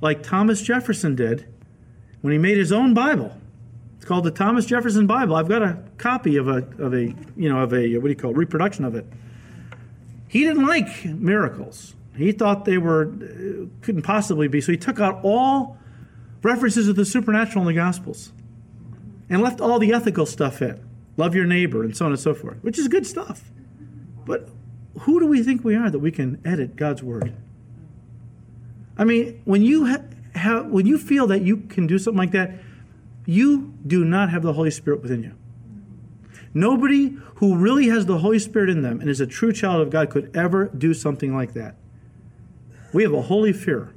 like 0.00 0.22
Thomas 0.22 0.62
Jefferson 0.62 1.14
did 1.14 1.46
when 2.20 2.32
he 2.32 2.38
made 2.38 2.58
his 2.58 2.72
own 2.72 2.94
Bible. 2.94 3.36
It's 3.96 4.04
called 4.04 4.24
the 4.24 4.30
Thomas 4.30 4.66
Jefferson 4.66 5.06
Bible. 5.06 5.36
I've 5.36 5.48
got 5.48 5.62
a 5.62 5.78
copy 5.98 6.36
of 6.36 6.48
a 6.48 6.66
of 6.78 6.92
a 6.92 7.14
you 7.36 7.48
know 7.48 7.60
of 7.60 7.72
a 7.72 7.96
what 7.96 8.04
do 8.04 8.08
you 8.10 8.16
call 8.16 8.32
it, 8.32 8.36
reproduction 8.36 8.84
of 8.84 8.94
it. 8.94 9.06
He 10.34 10.40
didn't 10.40 10.66
like 10.66 11.04
miracles. 11.04 11.94
He 12.16 12.32
thought 12.32 12.64
they 12.64 12.76
were 12.76 13.02
uh, 13.02 13.66
couldn't 13.82 14.02
possibly 14.02 14.48
be. 14.48 14.60
So 14.60 14.72
he 14.72 14.78
took 14.78 14.98
out 14.98 15.20
all 15.22 15.78
references 16.42 16.88
of 16.88 16.96
the 16.96 17.04
supernatural 17.04 17.62
in 17.62 17.68
the 17.68 17.80
Gospels 17.80 18.32
and 19.30 19.40
left 19.40 19.60
all 19.60 19.78
the 19.78 19.92
ethical 19.92 20.26
stuff 20.26 20.60
in. 20.60 20.84
Love 21.16 21.36
your 21.36 21.44
neighbor 21.44 21.84
and 21.84 21.96
so 21.96 22.06
on 22.06 22.10
and 22.10 22.20
so 22.20 22.34
forth, 22.34 22.56
which 22.62 22.80
is 22.80 22.88
good 22.88 23.06
stuff. 23.06 23.44
But 24.26 24.48
who 25.02 25.20
do 25.20 25.26
we 25.26 25.40
think 25.40 25.62
we 25.62 25.76
are 25.76 25.88
that 25.88 26.00
we 26.00 26.10
can 26.10 26.40
edit 26.44 26.74
God's 26.74 27.00
word? 27.00 27.32
I 28.98 29.04
mean, 29.04 29.40
when 29.44 29.62
you 29.62 29.86
ha- 29.86 30.02
have 30.34 30.66
when 30.66 30.84
you 30.84 30.98
feel 30.98 31.28
that 31.28 31.42
you 31.42 31.58
can 31.58 31.86
do 31.86 31.96
something 31.96 32.18
like 32.18 32.32
that, 32.32 32.58
you 33.24 33.72
do 33.86 34.04
not 34.04 34.30
have 34.30 34.42
the 34.42 34.54
Holy 34.54 34.72
Spirit 34.72 35.00
within 35.00 35.22
you. 35.22 35.36
Nobody 36.54 37.16
who 37.36 37.56
really 37.56 37.88
has 37.88 38.06
the 38.06 38.18
Holy 38.18 38.38
Spirit 38.38 38.70
in 38.70 38.82
them 38.82 39.00
and 39.00 39.10
is 39.10 39.20
a 39.20 39.26
true 39.26 39.52
child 39.52 39.82
of 39.82 39.90
God 39.90 40.08
could 40.08 40.34
ever 40.34 40.66
do 40.66 40.94
something 40.94 41.34
like 41.34 41.52
that. 41.54 41.74
We 42.92 43.02
have 43.02 43.12
a 43.12 43.22
holy 43.22 43.52
fear. 43.52 43.92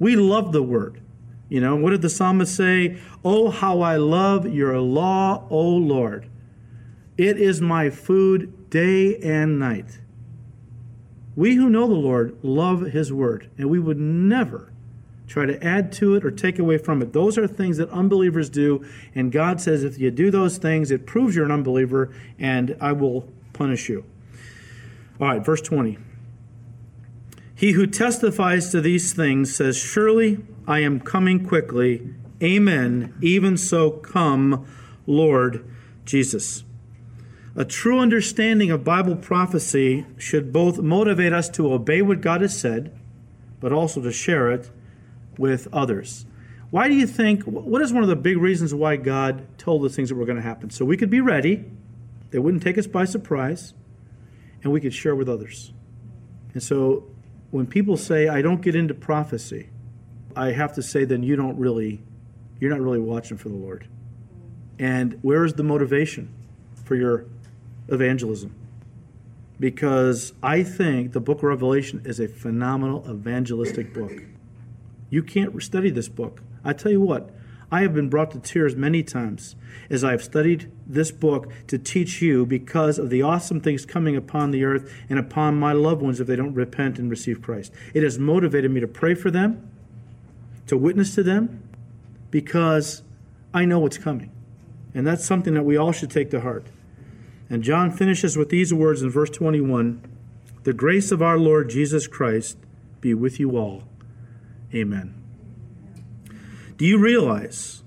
We 0.00 0.16
love 0.16 0.50
the 0.50 0.64
word. 0.64 1.00
You 1.48 1.60
know, 1.60 1.76
what 1.76 1.90
did 1.90 2.02
the 2.02 2.10
psalmist 2.10 2.56
say? 2.56 2.98
Oh, 3.24 3.50
how 3.50 3.80
I 3.80 3.96
love 3.96 4.52
your 4.52 4.80
law, 4.80 5.46
O 5.48 5.62
Lord. 5.62 6.28
It 7.16 7.38
is 7.38 7.60
my 7.60 7.88
food 7.88 8.68
day 8.68 9.16
and 9.18 9.60
night. 9.60 10.00
We 11.36 11.54
who 11.54 11.70
know 11.70 11.86
the 11.86 11.94
Lord 11.94 12.36
love 12.42 12.80
his 12.80 13.12
word, 13.12 13.48
and 13.56 13.70
we 13.70 13.78
would 13.78 13.98
never 13.98 14.72
try 15.26 15.46
to 15.46 15.62
add 15.64 15.92
to 15.92 16.14
it 16.14 16.24
or 16.24 16.30
take 16.30 16.58
away 16.58 16.78
from 16.78 17.02
it. 17.02 17.12
Those 17.12 17.36
are 17.36 17.46
things 17.46 17.76
that 17.78 17.90
unbelievers 17.90 18.48
do, 18.48 18.84
and 19.14 19.32
God 19.32 19.60
says 19.60 19.84
if 19.84 19.98
you 19.98 20.10
do 20.10 20.30
those 20.30 20.58
things, 20.58 20.90
it 20.90 21.06
proves 21.06 21.34
you're 21.34 21.44
an 21.44 21.50
unbeliever, 21.50 22.14
and 22.38 22.76
I 22.80 22.92
will 22.92 23.28
punish 23.52 23.88
you. 23.88 24.04
All 25.20 25.28
right, 25.28 25.44
verse 25.44 25.60
20. 25.62 25.98
He 27.54 27.72
who 27.72 27.86
testifies 27.86 28.70
to 28.70 28.80
these 28.80 29.14
things 29.14 29.54
says, 29.54 29.76
Surely 29.76 30.44
I 30.68 30.80
am 30.80 31.00
coming 31.00 31.46
quickly. 31.46 32.14
Amen. 32.42 33.14
Even 33.22 33.56
so, 33.56 33.90
come, 33.90 34.66
Lord 35.06 35.64
Jesus. 36.04 36.64
A 37.54 37.64
true 37.64 37.98
understanding 37.98 38.70
of 38.70 38.84
Bible 38.84 39.16
prophecy 39.16 40.04
should 40.18 40.52
both 40.52 40.78
motivate 40.80 41.32
us 41.32 41.48
to 41.50 41.72
obey 41.72 42.02
what 42.02 42.20
God 42.20 42.42
has 42.42 42.58
said, 42.58 42.94
but 43.58 43.72
also 43.72 44.02
to 44.02 44.12
share 44.12 44.50
it 44.50 44.70
with 45.38 45.68
others. 45.72 46.26
Why 46.70 46.88
do 46.88 46.94
you 46.94 47.06
think, 47.06 47.44
what 47.44 47.80
is 47.80 47.92
one 47.92 48.02
of 48.02 48.08
the 48.08 48.16
big 48.16 48.38
reasons 48.38 48.74
why 48.74 48.96
God 48.96 49.46
told 49.58 49.84
us 49.84 49.94
things 49.94 50.08
that 50.08 50.16
were 50.16 50.24
going 50.24 50.36
to 50.36 50.42
happen? 50.42 50.70
So 50.70 50.84
we 50.84 50.96
could 50.96 51.10
be 51.10 51.20
ready, 51.20 51.64
they 52.30 52.38
wouldn't 52.38 52.62
take 52.62 52.76
us 52.76 52.86
by 52.86 53.04
surprise, 53.04 53.72
and 54.62 54.72
we 54.72 54.80
could 54.80 54.92
share 54.92 55.14
with 55.14 55.28
others. 55.28 55.72
And 56.54 56.62
so 56.62 57.04
when 57.50 57.66
people 57.66 57.96
say, 57.96 58.28
I 58.28 58.42
don't 58.42 58.60
get 58.60 58.74
into 58.74 58.94
prophecy, 58.94 59.70
I 60.34 60.52
have 60.52 60.74
to 60.74 60.82
say, 60.82 61.04
then 61.04 61.22
you 61.22 61.36
don't 61.36 61.56
really, 61.58 62.02
you're 62.58 62.70
not 62.70 62.80
really 62.80 62.98
watching 62.98 63.36
for 63.36 63.48
the 63.48 63.54
Lord. 63.54 63.86
And 64.78 65.18
where 65.22 65.44
is 65.44 65.54
the 65.54 65.62
motivation 65.62 66.34
for 66.84 66.96
your 66.96 67.26
evangelism? 67.88 68.54
Because 69.58 70.34
I 70.42 70.62
think 70.62 71.12
the 71.12 71.20
book 71.20 71.38
of 71.38 71.44
Revelation 71.44 72.02
is 72.04 72.20
a 72.20 72.28
phenomenal 72.28 73.08
evangelistic 73.08 73.94
book. 73.94 74.12
You 75.10 75.22
can't 75.22 75.62
study 75.62 75.90
this 75.90 76.08
book. 76.08 76.42
I 76.64 76.72
tell 76.72 76.90
you 76.90 77.00
what, 77.00 77.30
I 77.70 77.82
have 77.82 77.94
been 77.94 78.08
brought 78.08 78.30
to 78.32 78.38
tears 78.38 78.76
many 78.76 79.02
times 79.02 79.56
as 79.90 80.04
I 80.04 80.12
have 80.12 80.22
studied 80.22 80.70
this 80.86 81.10
book 81.10 81.50
to 81.66 81.78
teach 81.78 82.22
you 82.22 82.46
because 82.46 82.98
of 82.98 83.10
the 83.10 83.22
awesome 83.22 83.60
things 83.60 83.84
coming 83.84 84.16
upon 84.16 84.50
the 84.50 84.64
earth 84.64 84.92
and 85.08 85.18
upon 85.18 85.58
my 85.58 85.72
loved 85.72 86.02
ones 86.02 86.20
if 86.20 86.26
they 86.26 86.36
don't 86.36 86.54
repent 86.54 86.98
and 86.98 87.10
receive 87.10 87.42
Christ. 87.42 87.72
It 87.92 88.02
has 88.02 88.18
motivated 88.18 88.70
me 88.70 88.80
to 88.80 88.88
pray 88.88 89.14
for 89.14 89.30
them, 89.30 89.68
to 90.68 90.76
witness 90.76 91.14
to 91.16 91.22
them, 91.22 91.62
because 92.30 93.02
I 93.52 93.64
know 93.64 93.80
what's 93.80 93.98
coming. 93.98 94.30
And 94.94 95.06
that's 95.06 95.24
something 95.24 95.54
that 95.54 95.64
we 95.64 95.76
all 95.76 95.92
should 95.92 96.10
take 96.10 96.30
to 96.30 96.40
heart. 96.40 96.66
And 97.50 97.62
John 97.62 97.90
finishes 97.90 98.36
with 98.36 98.48
these 98.48 98.72
words 98.72 99.02
in 99.02 99.10
verse 99.10 99.30
21 99.30 100.02
The 100.62 100.72
grace 100.72 101.10
of 101.10 101.20
our 101.20 101.38
Lord 101.38 101.68
Jesus 101.68 102.06
Christ 102.06 102.56
be 103.00 103.12
with 103.12 103.38
you 103.40 103.56
all. 103.56 103.84
Amen. 104.74 105.14
Do 106.76 106.84
you 106.84 106.98
realize 106.98 107.82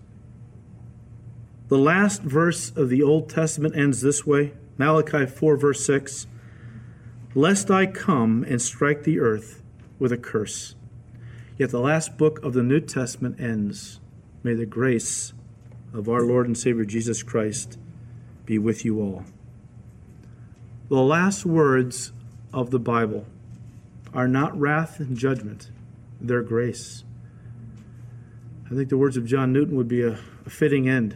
the 1.68 1.78
last 1.78 2.22
verse 2.24 2.72
of 2.76 2.90
the 2.90 3.04
Old 3.04 3.30
Testament 3.30 3.76
ends 3.76 4.02
this 4.02 4.26
way? 4.26 4.54
Malachi 4.78 5.26
4, 5.26 5.58
verse 5.58 5.86
6 5.86 6.26
Lest 7.36 7.70
I 7.70 7.86
come 7.86 8.44
and 8.44 8.62
strike 8.62 9.04
the 9.04 9.20
earth 9.20 9.62
with 10.00 10.12
a 10.12 10.18
curse. 10.18 10.76
Yet 11.58 11.70
the 11.70 11.80
last 11.80 12.18
book 12.18 12.44
of 12.44 12.54
the 12.54 12.64
New 12.64 12.80
Testament 12.80 13.40
ends 13.40 14.00
May 14.42 14.54
the 14.54 14.66
grace 14.66 15.34
of 15.94 16.08
our 16.08 16.22
Lord 16.22 16.48
and 16.48 16.58
Savior 16.58 16.86
Jesus 16.86 17.24
Christ 17.24 17.78
be 18.46 18.58
with 18.58 18.86
you 18.86 19.02
all. 19.02 19.26
The 20.88 21.02
last 21.02 21.46
words 21.46 22.14
of 22.54 22.72
the 22.72 22.80
Bible 22.80 23.26
are 24.14 24.28
not 24.28 24.58
wrath 24.58 25.00
and 25.00 25.18
judgment, 25.18 25.70
they're 26.20 26.42
grace. 26.42 27.04
I 28.66 28.76
think 28.76 28.90
the 28.90 28.98
words 28.98 29.18
of 29.18 29.26
John 29.26 29.52
Newton 29.52 29.76
would 29.76 29.88
be 29.88 30.04
a, 30.04 30.20
a 30.46 30.50
fitting 30.50 30.88
end, 30.88 31.16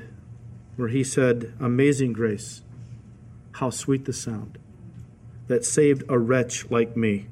where 0.76 0.90
he 0.90 1.04
said, 1.04 1.54
Amazing 1.60 2.14
grace, 2.14 2.62
how 3.54 3.70
sweet 3.70 4.06
the 4.06 4.14
sound 4.14 4.58
that 5.48 5.66
saved 5.66 6.04
a 6.10 6.18
wretch 6.18 6.70
like 6.72 6.96
me. 6.96 7.28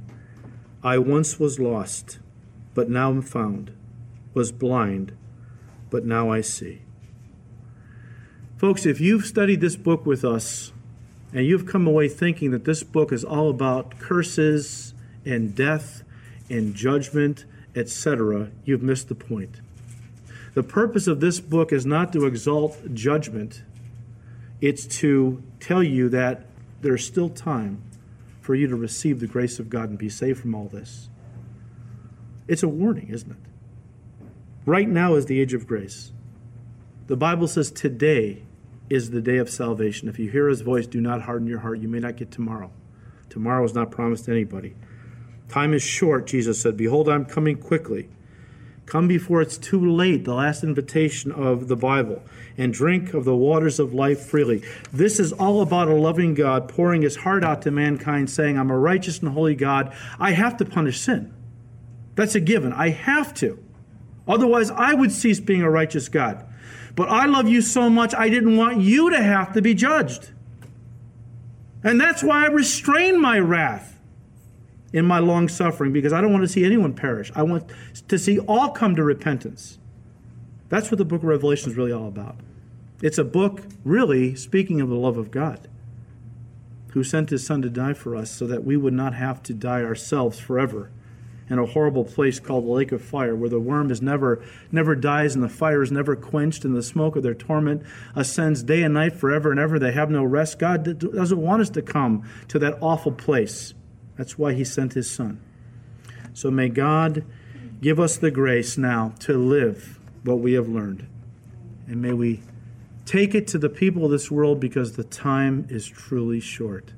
I 0.84 0.98
once 0.98 1.40
was 1.40 1.60
lost, 1.60 2.20
but 2.74 2.90
now 2.90 3.10
am 3.10 3.22
found, 3.22 3.72
was 4.34 4.52
blind, 4.52 5.14
but 5.90 6.06
now 6.06 6.30
I 6.30 6.42
see. 6.42 6.82
Folks, 8.58 8.86
if 8.86 9.02
you've 9.02 9.26
studied 9.26 9.62
this 9.62 9.76
book 9.76 10.06
with 10.06 10.24
us 10.24 10.72
and 11.34 11.46
you've 11.46 11.66
come 11.66 11.88
away 11.88 12.08
thinking 12.08 12.52
that 12.52 12.66
this 12.66 12.84
book 12.84 13.12
is 13.12 13.24
all 13.24 13.50
about 13.50 13.98
curses 14.00 14.94
and 15.26 15.56
death 15.56 16.04
and 16.50 16.76
judgment, 16.76 17.46
etc., 17.76 18.50
you've 18.66 18.84
missed 18.84 19.08
the 19.08 19.16
point. 19.16 19.62
The 20.54 20.64
purpose 20.64 21.08
of 21.08 21.20
this 21.20 21.40
book 21.40 21.72
is 21.72 21.86
not 21.86 22.12
to 22.14 22.26
exalt 22.26 22.94
judgment, 22.94 23.64
it's 24.60 24.86
to 24.98 25.42
tell 25.60 25.82
you 25.82 26.10
that 26.10 26.46
there's 26.82 27.06
still 27.06 27.30
time 27.30 27.82
for 28.42 28.56
you 28.56 28.68
to 28.68 28.76
receive 28.76 29.20
the 29.20 29.28
grace 29.28 29.60
of 29.60 29.70
God 29.70 29.90
and 29.90 29.98
be 29.98 30.10
saved 30.10 30.40
from 30.40 30.54
all 30.54 30.68
this. 30.68 31.10
It's 32.48 32.64
a 32.64 32.68
warning, 32.68 33.08
isn't 33.10 33.32
it? 33.32 33.38
Right 34.66 34.90
now 34.90 35.16
is 35.16 35.28
the 35.28 35.40
age 35.40 35.54
of 35.54 35.68
grace. 35.68 36.12
The 37.08 37.16
Bible 37.16 37.48
says 37.48 37.72
today 37.72 38.44
is 38.90 39.12
the 39.12 39.22
day 39.22 39.38
of 39.38 39.50
salvation. 39.50 40.10
If 40.10 40.20
you 40.20 40.30
hear 40.30 40.50
his 40.50 40.62
voice, 40.62 40.86
do 40.86 41.00
not 41.00 41.22
harden 41.22 41.48
your 41.48 41.60
heart. 41.60 41.80
You 41.80 41.88
may 41.88 42.00
not 42.00 42.18
get 42.18 42.30
tomorrow. 42.30 42.72
Tomorrow 43.30 43.64
is 43.64 43.74
not 43.74 43.90
promised 43.90 44.26
to 44.26 44.32
anybody. 44.32 44.76
Time 45.52 45.74
is 45.74 45.84
short, 45.84 46.28
Jesus 46.28 46.62
said. 46.62 46.78
Behold, 46.78 47.10
I'm 47.10 47.26
coming 47.26 47.58
quickly. 47.58 48.08
Come 48.86 49.10
before 49.10 49.42
it's 49.42 49.58
too 49.58 49.86
late, 49.94 50.24
the 50.24 50.34
last 50.34 50.64
invitation 50.64 51.30
of 51.30 51.68
the 51.68 51.76
Bible, 51.76 52.24
and 52.58 52.74
drink 52.74 53.14
of 53.14 53.26
the 53.26 53.36
waters 53.36 53.78
of 53.78 53.94
life 53.94 54.22
freely. 54.22 54.64
This 54.94 55.20
is 55.20 55.34
all 55.34 55.62
about 55.62 55.90
a 55.90 55.94
loving 55.94 56.36
God 56.36 56.70
pouring 56.70 57.02
his 57.02 57.18
heart 57.18 57.44
out 57.44 57.64
to 57.64 57.72
mankind, 57.72 58.30
saying, 58.30 58.58
I'm 58.58 58.72
a 58.72 58.78
righteous 58.78 59.20
and 59.20 59.34
holy 59.34 59.54
God. 59.54 59.94
I 60.18 60.32
have 60.32 60.56
to 60.56 60.64
punish 60.64 61.02
sin. 61.02 61.34
That's 62.16 62.36
a 62.36 62.40
given. 62.40 62.72
I 62.72 62.88
have 62.92 63.34
to. 63.36 63.62
Otherwise, 64.30 64.72
I 64.72 64.94
would 64.94 65.12
cease 65.12 65.42
being 65.42 65.64
a 65.64 65.70
righteous 65.70 66.08
God. 66.08 66.46
But 66.96 67.10
I 67.10 67.26
love 67.26 67.50
you 67.50 67.62
so 67.62 67.90
much, 67.90 68.16
I 68.16 68.30
didn't 68.30 68.56
want 68.56 68.80
you 68.80 69.10
to 69.10 69.22
have 69.22 69.52
to 69.52 69.62
be 69.62 69.74
judged. 69.74 70.32
And 71.84 72.00
that's 72.00 72.24
why 72.24 72.46
I 72.46 72.48
restrain 72.48 73.20
my 73.20 73.38
wrath 73.38 73.91
in 74.94 75.06
my 75.06 75.20
long 75.20 75.48
suffering 75.48 75.94
because 75.94 76.14
I 76.14 76.22
don't 76.22 76.32
want 76.32 76.44
to 76.44 76.50
see 76.50 76.66
anyone 76.66 76.94
perish. 76.94 77.32
I 77.36 77.44
want 77.44 77.72
to 78.08 78.20
see 78.20 78.40
all 78.40 78.70
come 78.70 78.96
to 78.96 79.04
repentance. 79.04 79.78
That's 80.70 80.92
what 80.92 80.98
the 80.98 81.06
book 81.06 81.22
of 81.22 81.28
Revelation 81.28 81.70
is 81.70 81.78
really 81.78 81.92
all 81.92 82.08
about. 82.08 82.38
It's 83.02 83.18
a 83.18 83.24
book, 83.24 83.64
really, 83.84 84.36
speaking 84.36 84.80
of 84.80 84.90
the 84.90 84.96
love 84.96 85.18
of 85.18 85.32
God, 85.32 85.68
who 86.92 87.04
sent 87.04 87.30
his 87.30 87.46
son 87.46 87.62
to 87.64 87.70
die 87.70 87.94
for 87.94 88.16
us 88.16 88.30
so 88.30 88.46
that 88.48 88.64
we 88.64 88.78
would 88.78 88.94
not 88.94 89.14
have 89.14 89.42
to 89.44 89.54
die 89.54 89.82
ourselves 89.82 90.40
forever 90.40 90.92
in 91.52 91.60
a 91.60 91.66
horrible 91.66 92.06
place 92.06 92.40
called 92.40 92.66
the 92.66 92.72
lake 92.72 92.94
of 92.94 93.02
fire 93.02 93.36
where 93.36 93.50
the 93.50 93.60
worm 93.60 93.92
is 93.92 94.02
never 94.02 94.42
never 94.72 94.96
dies 94.96 95.36
and 95.36 95.44
the 95.44 95.50
fire 95.50 95.82
is 95.82 95.92
never 95.92 96.16
quenched 96.16 96.64
and 96.64 96.74
the 96.74 96.82
smoke 96.82 97.18
of 97.18 97.24
their 97.24 97.34
torment 97.34 97.84
ascends 98.16 98.64
day 98.64 98.84
and 98.84 98.94
night 98.94 99.14
forever 99.14 99.52
and 99.52 99.60
ever 99.60 99.78
they 99.78 99.92
have 99.92 100.10
no 100.10 100.24
rest 100.24 100.58
god 100.58 100.98
doesn't 101.00 101.42
want 101.42 101.62
us 101.62 101.70
to 101.70 101.82
come 101.82 102.24
to 102.48 102.58
that 102.58 102.78
awful 102.80 103.12
place 103.12 103.74
that's 104.22 104.38
why 104.38 104.54
he 104.54 104.64
sent 104.64 104.94
his 104.94 105.10
son. 105.10 105.42
So 106.36 106.52
may 106.52 106.70
God 106.70 107.26
give 107.82 108.00
us 108.00 108.18
the 108.18 108.30
grace 108.30 108.78
now 108.78 109.16
to 109.22 109.36
live 109.36 109.98
what 110.24 110.38
we 110.38 110.54
have 110.54 110.70
learned. 110.70 111.08
And 111.88 112.04
may 112.04 112.14
we 112.14 112.44
take 113.04 113.34
it 113.34 113.48
to 113.48 113.58
the 113.58 113.68
people 113.68 114.06
of 114.06 114.12
this 114.12 114.30
world 114.30 114.60
because 114.60 114.96
the 114.96 115.04
time 115.04 115.66
is 115.72 115.88
truly 115.88 116.40
short. 116.40 116.94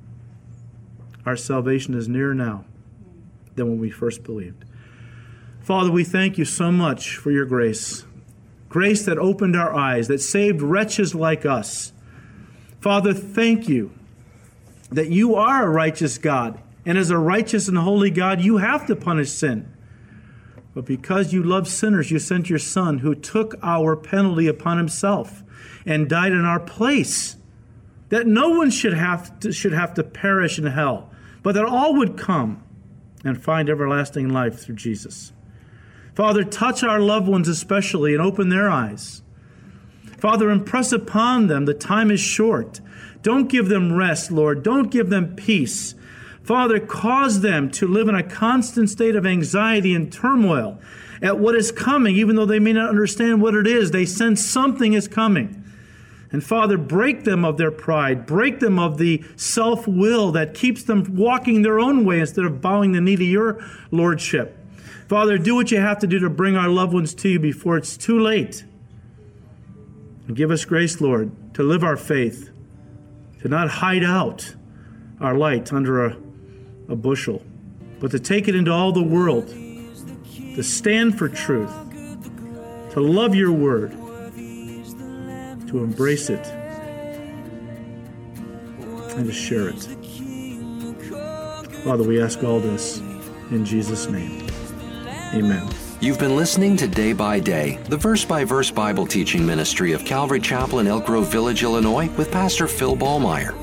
Our 1.25 1.37
salvation 1.37 1.93
is 1.93 2.09
nearer 2.09 2.35
now 2.35 2.65
than 3.55 3.69
when 3.69 3.79
we 3.79 3.89
first 3.89 4.25
believed. 4.25 4.65
Father, 5.61 5.93
we 5.93 6.03
thank 6.03 6.37
you 6.37 6.43
so 6.43 6.73
much 6.73 7.15
for 7.15 7.31
your 7.31 7.45
grace. 7.45 8.03
Grace 8.67 9.05
that 9.05 9.17
opened 9.17 9.55
our 9.55 9.73
eyes, 9.73 10.09
that 10.09 10.19
saved 10.19 10.61
wretches 10.61 11.15
like 11.15 11.45
us. 11.45 11.93
Father, 12.81 13.13
thank 13.13 13.69
you 13.69 13.93
that 14.91 15.07
you 15.07 15.35
are 15.35 15.63
a 15.63 15.69
righteous 15.69 16.17
God 16.17 16.59
and 16.85 16.97
as 16.97 17.09
a 17.09 17.17
righteous 17.17 17.67
and 17.67 17.77
holy 17.77 18.09
God, 18.09 18.41
you 18.41 18.57
have 18.57 18.85
to 18.87 18.95
punish 18.95 19.29
sin. 19.31 19.71
But 20.73 20.85
because 20.85 21.33
you 21.33 21.43
love 21.43 21.67
sinners, 21.67 22.11
you 22.11 22.19
sent 22.19 22.49
your 22.49 22.59
Son 22.59 22.99
who 22.99 23.13
took 23.13 23.55
our 23.61 23.95
penalty 23.95 24.47
upon 24.47 24.77
himself 24.77 25.43
and 25.85 26.09
died 26.09 26.31
in 26.31 26.45
our 26.45 26.59
place. 26.59 27.37
That 28.09 28.27
no 28.27 28.49
one 28.49 28.69
should 28.69 28.93
have 28.93 29.39
to, 29.39 29.51
should 29.51 29.73
have 29.73 29.93
to 29.95 30.03
perish 30.03 30.59
in 30.59 30.65
hell, 30.65 31.09
but 31.41 31.55
that 31.55 31.65
all 31.65 31.95
would 31.95 32.17
come 32.17 32.63
and 33.23 33.41
find 33.41 33.69
everlasting 33.69 34.29
life 34.29 34.59
through 34.59 34.75
Jesus. 34.75 35.31
Father, 36.15 36.43
touch 36.43 36.83
our 36.83 36.99
loved 36.99 37.27
ones 37.27 37.47
especially 37.47 38.13
and 38.13 38.21
open 38.21 38.49
their 38.49 38.69
eyes. 38.69 39.21
Father, 40.19 40.49
impress 40.51 40.91
upon 40.91 41.47
them 41.47 41.65
the 41.65 41.73
time 41.73 42.11
is 42.11 42.19
short. 42.19 42.81
Don't 43.23 43.49
give 43.49 43.67
them 43.67 43.93
rest, 43.93 44.31
Lord. 44.31 44.63
Don't 44.63 44.91
give 44.91 45.09
them 45.09 45.35
peace. 45.35 45.95
Father, 46.43 46.79
cause 46.79 47.39
them 47.39 47.71
to 47.71 47.87
live 47.87 48.09
in 48.09 48.15
a 48.15 48.23
constant 48.23 48.89
state 48.89 49.15
of 49.15 49.25
anxiety 49.25 49.95
and 49.95 50.11
turmoil 50.11 50.79
at 51.21 51.39
what 51.39 51.55
is 51.55 51.71
coming, 51.71 52.17
even 52.17 52.35
though 52.35 52.45
they 52.45 52.59
may 52.59 52.73
not 52.73 52.89
understand 52.89 53.41
what 53.41 53.55
it 53.55 53.65
is. 53.65 53.91
They 53.91 54.05
sense 54.05 54.45
something 54.45 54.91
is 54.91 55.07
coming. 55.07 55.63
And 56.33 56.43
Father, 56.43 56.77
break 56.77 57.23
them 57.23 57.45
of 57.45 57.57
their 57.57 57.71
pride, 57.71 58.25
break 58.25 58.59
them 58.59 58.77
of 58.77 58.97
the 58.97 59.23
self 59.37 59.87
will 59.87 60.31
that 60.33 60.53
keeps 60.53 60.83
them 60.83 61.15
walking 61.15 61.61
their 61.61 61.79
own 61.79 62.05
way 62.05 62.19
instead 62.19 62.43
of 62.43 62.59
bowing 62.59 62.91
the 62.91 62.99
knee 62.99 63.15
to 63.15 63.23
your 63.23 63.63
lordship. 63.91 64.57
Father, 65.07 65.37
do 65.37 65.55
what 65.55 65.71
you 65.71 65.79
have 65.79 65.99
to 65.99 66.07
do 66.07 66.19
to 66.19 66.29
bring 66.29 66.57
our 66.57 66.69
loved 66.69 66.91
ones 66.91 67.13
to 67.13 67.29
you 67.29 67.39
before 67.39 67.77
it's 67.77 67.95
too 67.95 68.19
late. 68.19 68.65
And 70.27 70.35
give 70.35 70.51
us 70.51 70.65
grace, 70.65 70.99
Lord, 70.99 71.31
to 71.53 71.63
live 71.63 71.83
our 71.83 71.97
faith, 71.97 72.49
to 73.41 73.47
not 73.47 73.69
hide 73.69 74.03
out 74.03 74.55
our 75.21 75.35
light 75.35 75.71
under 75.71 76.05
a 76.05 76.17
a 76.89 76.95
bushel, 76.95 77.41
but 77.99 78.11
to 78.11 78.19
take 78.19 78.47
it 78.47 78.55
into 78.55 78.71
all 78.71 78.91
the 78.91 79.03
world, 79.03 79.47
to 79.47 80.63
stand 80.63 81.17
for 81.17 81.29
truth, 81.29 81.71
to 82.91 82.99
love 82.99 83.35
your 83.35 83.51
word, 83.51 83.91
to 85.67 85.83
embrace 85.83 86.29
it, 86.29 86.45
and 89.15 89.25
to 89.25 89.33
share 89.33 89.69
it. 89.69 89.87
Father, 91.83 92.03
we 92.03 92.21
ask 92.21 92.43
all 92.43 92.59
this 92.59 92.99
in 93.51 93.65
Jesus' 93.65 94.07
name. 94.07 94.47
Amen. 95.33 95.67
You've 95.99 96.19
been 96.19 96.35
listening 96.35 96.75
to 96.77 96.87
Day 96.87 97.13
by 97.13 97.39
Day, 97.39 97.79
the 97.87 97.97
verse 97.97 98.25
by 98.25 98.43
verse 98.43 98.69
Bible 98.69 99.07
teaching 99.07 99.45
ministry 99.45 99.93
of 99.93 100.03
Calvary 100.03 100.41
Chapel 100.41 100.79
in 100.79 100.87
Elk 100.87 101.05
Grove 101.05 101.31
Village, 101.31 101.63
Illinois, 101.63 102.09
with 102.17 102.29
Pastor 102.31 102.67
Phil 102.67 102.95
Ballmaier. 102.97 103.62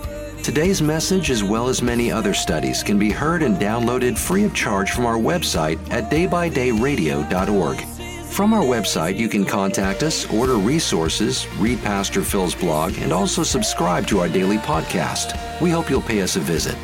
Today's 0.50 0.82
message, 0.82 1.30
as 1.30 1.44
well 1.44 1.68
as 1.68 1.80
many 1.80 2.10
other 2.10 2.34
studies, 2.34 2.82
can 2.82 2.98
be 2.98 3.12
heard 3.12 3.44
and 3.44 3.56
downloaded 3.56 4.18
free 4.18 4.42
of 4.42 4.52
charge 4.52 4.90
from 4.90 5.06
our 5.06 5.14
website 5.14 5.78
at 5.92 6.10
daybydayradio.org. 6.10 7.80
From 8.24 8.52
our 8.52 8.64
website, 8.64 9.16
you 9.16 9.28
can 9.28 9.44
contact 9.44 10.02
us, 10.02 10.28
order 10.32 10.54
resources, 10.54 11.46
read 11.58 11.80
Pastor 11.84 12.22
Phil's 12.22 12.56
blog, 12.56 12.98
and 12.98 13.12
also 13.12 13.44
subscribe 13.44 14.08
to 14.08 14.18
our 14.18 14.28
daily 14.28 14.58
podcast. 14.58 15.38
We 15.60 15.70
hope 15.70 15.88
you'll 15.88 16.02
pay 16.02 16.20
us 16.20 16.34
a 16.34 16.40
visit. 16.40 16.74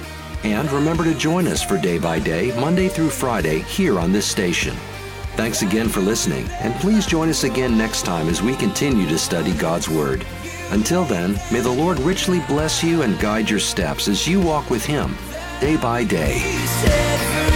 And 0.45 0.71
remember 0.71 1.03
to 1.03 1.15
join 1.19 1.49
us 1.49 1.61
for 1.61 1.77
Day 1.77 1.99
by 1.99 2.21
Day, 2.21 2.57
Monday 2.61 2.87
through 2.87 3.11
Friday, 3.11 3.63
here 3.63 3.99
on 3.99 4.13
this 4.13 4.29
station. 4.29 4.77
Thanks 5.35 5.63
again 5.63 5.89
for 5.89 5.99
listening, 5.99 6.49
and 6.61 6.73
please 6.77 7.05
join 7.05 7.29
us 7.29 7.43
again 7.43 7.77
next 7.77 8.05
time 8.05 8.29
as 8.29 8.41
we 8.41 8.55
continue 8.55 9.09
to 9.09 9.19
study 9.19 9.53
God's 9.55 9.89
Word. 9.89 10.25
Until 10.71 11.05
then, 11.05 11.39
may 11.53 11.61
the 11.61 11.71
Lord 11.71 11.99
richly 12.01 12.41
bless 12.41 12.83
you 12.83 13.03
and 13.03 13.19
guide 13.21 13.49
your 13.49 13.61
steps 13.61 14.09
as 14.09 14.27
you 14.27 14.41
walk 14.41 14.71
with 14.71 14.85
Him 14.85 15.17
day 15.61 15.77
by 15.77 16.05
day. 16.05 17.56